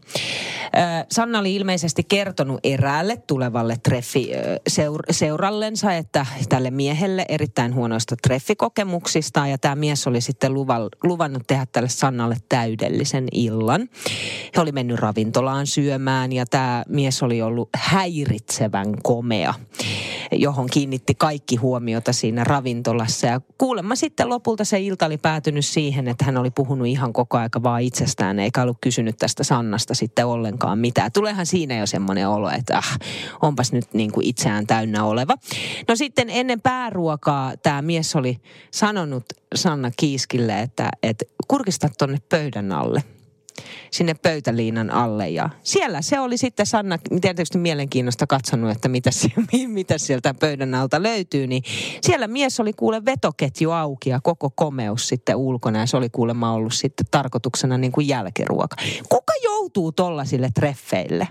Sanna 1.11 1.39
oli 1.39 1.55
ilmeisesti 1.55 2.03
kertonut 2.03 2.59
eräälle 2.63 3.17
tulevalle 3.27 3.75
treffi 3.83 4.31
seurallensa, 5.11 5.93
että 5.93 6.25
tälle 6.49 6.71
miehelle 6.71 7.25
erittäin 7.29 7.75
huonoista 7.75 8.15
treffikokemuksista 8.23 9.47
ja 9.47 9.57
tämä 9.57 9.75
mies 9.75 10.07
oli 10.07 10.21
sitten 10.21 10.53
luvannut 11.03 11.43
tehdä 11.47 11.67
tälle 11.71 11.89
Sannalle 11.89 12.37
täydellisen 12.49 13.27
illan. 13.31 13.89
He 14.55 14.61
oli 14.61 14.71
mennyt 14.71 14.99
ravintolaan 14.99 15.67
syömään 15.67 16.31
ja 16.31 16.45
tämä 16.45 16.83
mies 16.89 17.23
oli 17.23 17.41
ollut 17.41 17.69
häiritsevän 17.75 19.01
komea, 19.03 19.53
johon 20.31 20.67
kiinnitti 20.71 21.15
kaikki 21.15 21.55
huomiota 21.55 22.13
siinä 22.13 22.43
ravintolassa. 22.43 23.27
Ja 23.27 23.41
kuulemma 23.57 23.95
sitten 23.95 24.29
lopulta 24.29 24.65
se 24.65 24.79
ilta 24.79 25.05
oli 25.05 25.17
päätynyt 25.17 25.65
siihen, 25.65 26.07
että 26.07 26.25
hän 26.25 26.37
oli 26.37 26.51
puhunut 26.51 26.87
ihan 26.87 27.13
koko 27.13 27.37
aika 27.37 27.63
vaan 27.63 27.81
itsestään, 27.81 28.39
eikä 28.39 28.61
ollut 28.61 28.77
kysynyt 28.81 29.00
tästä 29.19 29.43
Sannasta 29.43 29.93
sitten 29.93 30.25
ollenkaan 30.25 30.79
mitään. 30.79 31.11
Tuleehan 31.11 31.45
siinä 31.45 31.77
jo 31.77 31.85
semmoinen 31.85 32.29
olo, 32.29 32.49
että 32.49 32.77
ah, 32.77 32.97
onpas 33.41 33.71
nyt 33.71 33.93
niin 33.93 34.11
kuin 34.11 34.27
itseään 34.27 34.67
täynnä 34.67 35.03
oleva. 35.03 35.35
No 35.87 35.95
sitten 35.95 36.29
ennen 36.29 36.61
pääruokaa 36.61 37.57
tämä 37.57 37.81
mies 37.81 38.15
oli 38.15 38.37
sanonut 38.71 39.23
Sanna 39.55 39.91
Kiiskille, 39.97 40.61
että, 40.61 40.89
että 41.03 41.25
kurkista 41.47 41.89
tuonne 41.97 42.17
pöydän 42.29 42.71
alle 42.71 43.03
sinne 43.91 44.13
pöytäliinan 44.13 44.89
alle. 44.89 45.29
Ja 45.29 45.49
siellä 45.63 46.01
se 46.01 46.19
oli 46.19 46.37
sitten 46.37 46.65
Sanna 46.65 46.97
tietysti 47.21 47.57
mielenkiinnosta 47.57 48.27
katsonut, 48.27 48.71
että 48.71 48.89
mitä, 48.89 49.09
mitä 49.67 49.97
sieltä 49.97 50.33
pöydän 50.33 50.75
alta 50.75 51.03
löytyy. 51.03 51.47
Niin 51.47 51.63
siellä 52.01 52.27
mies 52.27 52.59
oli 52.59 52.73
kuule 52.73 53.05
vetoketju 53.05 53.71
auki 53.71 54.09
ja 54.09 54.19
koko 54.23 54.49
komeus 54.55 55.07
sitten 55.07 55.35
ulkona. 55.35 55.79
Ja 55.79 55.85
se 55.85 55.97
oli 55.97 56.09
kuulemma 56.09 56.53
ollut 56.53 56.73
sitten 56.73 57.05
tarkoituksena 57.11 57.77
niin 57.77 57.91
kuin 57.91 58.07
jälkiruoka. 58.07 58.75
Kuka 59.09 59.33
joutuu 59.43 59.91
tollasille 59.91 60.49
treffeille? 60.55 61.27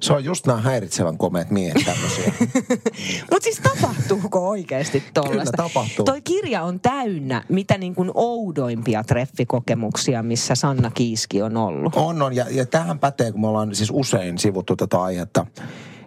Se 0.00 0.12
on 0.12 0.24
just 0.24 0.46
nämä 0.46 0.60
häiritsevän 0.60 1.18
komeet 1.18 1.50
miehet 1.50 1.82
tämmöisiä. 1.84 2.32
Mutta 3.30 3.44
siis 3.44 3.60
tapahtuuko 3.60 4.48
oikeasti 4.48 5.02
tollaista? 5.14 5.52
Kyllä 5.56 5.68
tapahtuu. 5.68 6.04
Toi 6.04 6.22
kirja 6.22 6.62
on 6.62 6.80
täynnä 6.80 7.44
mitä 7.48 7.78
niin 7.78 7.94
kuin 7.94 8.10
oudoimpia 8.14 9.04
treffikokemuksia, 9.04 10.22
missä 10.22 10.54
Sanna 10.54 10.90
Kiiski 10.90 11.42
on 11.42 11.56
ollut. 11.56 11.96
On, 11.96 12.22
on. 12.22 12.36
Ja, 12.36 12.46
ja 12.50 12.66
tähän 12.66 12.98
pätee, 12.98 13.32
kun 13.32 13.40
me 13.40 13.46
ollaan 13.46 13.74
siis 13.74 13.90
usein 13.92 14.38
sivuttu 14.38 14.76
tätä 14.76 15.02
aihetta 15.02 15.46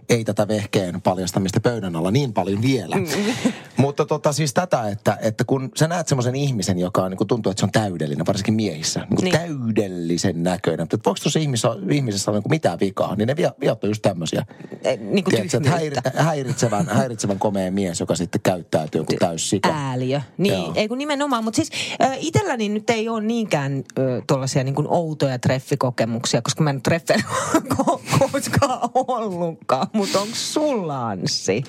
ei 0.09 0.23
tätä 0.23 0.47
vehkeen 0.47 1.01
paljastamista 1.01 1.59
pöydän 1.59 1.95
alla 1.95 2.11
niin 2.11 2.33
paljon 2.33 2.61
vielä. 2.61 2.95
Mm. 2.95 3.05
Mutta 3.77 4.05
tota, 4.05 4.33
siis 4.33 4.53
tätä, 4.53 4.89
että, 4.89 5.17
että 5.21 5.43
kun 5.43 5.71
sä 5.75 5.87
näet 5.87 6.07
semmoisen 6.07 6.35
ihmisen, 6.35 6.79
joka 6.79 7.03
on, 7.03 7.11
niin 7.11 7.17
kuin 7.17 7.27
tuntuu, 7.27 7.49
että 7.51 7.59
se 7.59 7.65
on 7.65 7.71
täydellinen, 7.71 8.25
varsinkin 8.25 8.53
miehissä, 8.53 8.99
niin 8.99 9.15
kuin 9.15 9.23
niin. 9.23 9.35
täydellisen 9.37 10.43
näköinen. 10.43 10.83
Että 10.83 10.97
voiko 11.05 11.19
tuossa 11.23 11.39
ihmisessä, 11.39 11.69
ihmisessä 11.91 12.31
olla 12.31 12.39
niin 12.39 12.49
mitään 12.49 12.79
vikaa, 12.79 13.15
niin 13.15 13.27
ne 13.27 13.35
viat 13.35 13.83
on 13.83 13.89
just 13.89 14.01
tämmöisiä. 14.01 14.45
Niin 14.99 15.23
kuin 15.23 15.35
Tiedätkö, 15.35 15.69
häir, 15.69 15.93
häiritsevän, 16.15 16.87
häiritsevän 16.97 17.39
komea 17.39 17.71
mies, 17.71 17.99
joka 17.99 18.15
sitten 18.15 18.41
käyttäytyy 18.41 19.01
joku 19.01 19.13
täys 19.19 19.49
sika. 19.49 19.69
Ääliö. 19.73 20.21
Niin, 20.37 20.53
Joo. 20.53 20.73
ei 20.75 20.87
kun 20.87 20.97
nimenomaan. 20.97 21.43
Mutta 21.43 21.55
siis 21.55 21.69
äh, 22.01 22.17
itselläni 22.19 22.69
nyt 22.69 22.89
ei 22.89 23.09
ole 23.09 23.21
niinkään 23.21 23.77
äh, 23.77 24.23
tuollaisia 24.27 24.63
niin 24.63 24.75
kuin 24.75 24.87
outoja 24.89 25.39
treffikokemuksia, 25.39 26.41
koska 26.41 26.63
mä 26.63 26.69
en 26.69 26.81
treffe 26.81 27.15
koskaan 28.19 28.89
ollutkaan 28.93 29.87
mutta 29.97 30.19
onko 30.19 30.36
sulla 30.36 31.07
Anssi? 31.07 31.63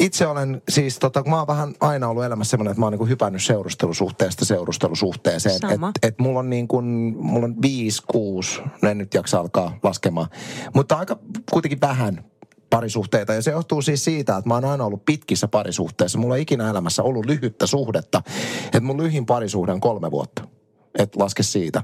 Itse 0.00 0.26
olen 0.26 0.62
siis, 0.68 0.98
tota, 0.98 1.22
mä 1.26 1.38
oon 1.38 1.46
vähän 1.46 1.74
aina 1.80 2.08
ollut 2.08 2.24
elämässä 2.24 2.50
semmoinen, 2.50 2.70
että 2.70 2.80
mä 2.80 2.86
oon 2.86 2.92
niin 2.92 3.08
hypännyt 3.08 3.42
seurustelusuhteesta 3.42 4.44
seurustelusuhteeseen. 4.44 5.54
Että 5.54 5.90
et 6.02 6.18
mulla 6.18 6.38
on 6.38 6.50
niin 6.50 6.68
kuin, 6.68 6.86
mulla 7.20 7.44
on 7.44 7.62
viisi, 7.62 8.02
kuusi, 8.06 8.60
en 8.82 8.98
nyt 8.98 9.14
jaksa 9.14 9.40
alkaa 9.40 9.78
laskemaan. 9.82 10.28
Mutta 10.74 10.96
aika 10.96 11.18
kuitenkin 11.52 11.80
vähän 11.80 12.24
parisuhteita. 12.70 13.34
Ja 13.34 13.42
se 13.42 13.50
johtuu 13.50 13.82
siis 13.82 14.04
siitä, 14.04 14.36
että 14.36 14.48
mä 14.48 14.54
oon 14.54 14.64
aina 14.64 14.84
ollut 14.84 15.04
pitkissä 15.04 15.48
parisuhteissa. 15.48 16.18
Mulla 16.18 16.36
ei 16.36 16.42
ikinä 16.42 16.70
elämässä 16.70 17.02
ollut 17.02 17.26
lyhyttä 17.26 17.66
suhdetta. 17.66 18.22
Että 18.64 18.80
mun 18.80 19.02
lyhin 19.02 19.26
parisuhde 19.26 19.72
on 19.72 19.80
kolme 19.80 20.10
vuotta 20.10 20.57
et 20.98 21.16
laske 21.16 21.42
siitä. 21.42 21.82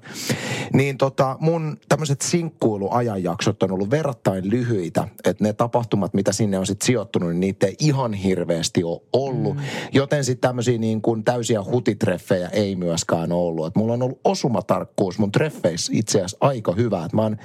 Niin 0.73 0.99
tota, 0.99 1.37
mun 1.40 1.77
tämmöiset 1.88 2.21
sinkkuiluajanjaksot 2.21 3.62
on 3.62 3.73
ollut 3.73 3.90
verrattain 3.90 4.51
lyhyitä, 4.51 5.09
että 5.25 5.45
ne 5.45 5.53
tapahtumat, 5.53 6.14
mitä 6.14 6.33
sinne 6.33 6.59
on 6.59 6.67
sitten 6.67 6.87
sijoittunut, 6.87 7.29
niin 7.29 7.40
niitä 7.40 7.67
ei 7.67 7.77
ihan 7.79 8.12
hirveästi 8.12 8.85
ole 8.85 9.01
ollut. 9.12 9.57
Mm. 9.57 9.62
Joten 9.93 10.25
sitten 10.25 10.49
tämmöisiä 10.49 10.79
niin 10.79 11.03
kuin 11.03 11.25
täysiä 11.25 11.64
hutitreffejä 11.64 12.49
ei 12.49 12.77
myöskään 12.77 13.33
ollut. 13.33 13.67
Et 13.67 13.77
mulla 13.77 13.93
on 13.93 14.03
ollut 14.03 14.21
osumatarkkuus 14.25 15.19
mun 15.19 15.33
treffeissä 15.33 15.93
itse 15.95 16.19
asiassa 16.19 16.37
aika 16.40 16.73
hyvä. 16.73 17.05
Et 17.05 17.12
mä 17.12 17.23
oon, 17.23 17.37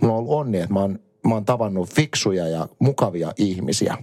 mulla 0.00 0.14
on 0.14 0.18
ollut 0.18 0.32
onni, 0.32 0.58
että 0.58 0.72
mä 0.72 0.80
oon 0.80 0.98
mä 1.26 1.34
oon 1.34 1.44
tavannut 1.44 1.94
fiksuja 1.94 2.48
ja 2.48 2.68
mukavia 2.78 3.32
ihmisiä. 3.36 3.96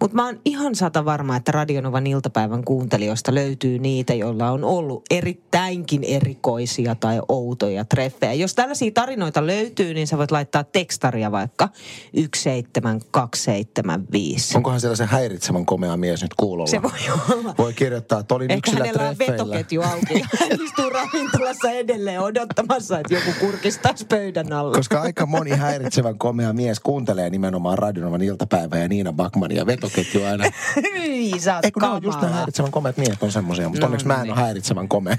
Mutta 0.00 0.14
mä 0.14 0.26
oon 0.26 0.40
ihan 0.44 0.74
sata 0.74 1.04
varma, 1.04 1.36
että 1.36 1.52
Radionovan 1.52 2.06
iltapäivän 2.06 2.64
kuuntelijoista 2.64 3.34
löytyy 3.34 3.78
niitä, 3.78 4.14
joilla 4.14 4.50
on 4.50 4.64
ollut 4.64 5.02
erittäinkin 5.10 6.04
erikoisia 6.04 6.94
tai 6.94 7.20
outoja 7.28 7.84
treffejä. 7.84 8.32
Jos 8.32 8.54
tällaisia 8.54 8.90
tarinoita 8.90 9.46
löytyy, 9.46 9.94
niin 9.94 10.06
sä 10.06 10.18
voit 10.18 10.30
laittaa 10.30 10.64
tekstaria 10.64 11.32
vaikka 11.32 11.68
17275. 12.14 14.56
Onkohan 14.56 14.80
siellä 14.80 14.96
se 14.96 15.04
häiritsevän 15.04 15.66
komea 15.66 15.96
mies 15.96 16.22
nyt 16.22 16.34
kuulolla? 16.34 16.70
Se 16.70 16.82
voi 16.82 16.90
olla. 17.30 17.54
Voi 17.58 17.72
kirjoittaa, 17.72 18.20
että 18.20 18.34
olin 18.34 18.50
Ehkä 18.50 18.70
hänellä 18.70 19.08
on 19.08 19.18
vetoketju 19.18 19.82
auki. 19.82 20.14
Hän 20.40 20.50
istuu 20.64 20.90
ravintolassa 20.90 21.70
edelleen 21.70 22.20
odottamassa, 22.20 22.98
että 22.98 23.14
joku 23.14 23.30
kurkistaisi 23.40 24.06
pöydän 24.06 24.52
alla. 24.52 24.76
Koska 24.76 25.00
aika 25.00 25.26
moni 25.26 25.50
häiritsevän 25.50 26.18
komea 26.18 26.52
mies 26.52 26.71
kuuntelee 26.80 27.30
nimenomaan 27.30 27.78
Radionovan 27.78 28.22
iltapäivää 28.22 28.78
ja 28.78 28.88
Niina 28.88 29.12
Bakmanin 29.12 29.56
ja 29.56 29.66
vetoketju 29.66 30.24
aina. 30.24 30.44
Hyi, 30.82 31.40
sä 31.40 31.60
Eikö 31.62 31.80
ne 31.80 31.86
on 31.86 32.02
just 32.02 32.22
ne 32.22 32.28
häiritsevän 32.28 32.70
komeat 32.70 32.96
miehet 32.96 33.22
on 33.22 33.32
semmosia, 33.32 33.68
mutta 33.68 33.80
no, 33.80 33.86
onneksi 33.86 34.06
mä 34.06 34.14
en 34.14 34.22
niin. 34.22 34.32
ole 34.32 34.40
häiritsevän 34.40 34.88
komea. 34.88 35.16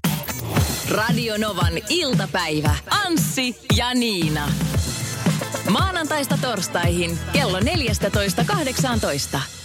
Radionovan 0.91 1.73
iltapäivä. 1.89 2.75
Anssi 3.05 3.57
ja 3.77 3.93
Niina. 3.93 4.49
Maanantaista 5.69 6.37
torstaihin 6.41 7.19
kello 7.33 7.59
14.18. 7.59 9.62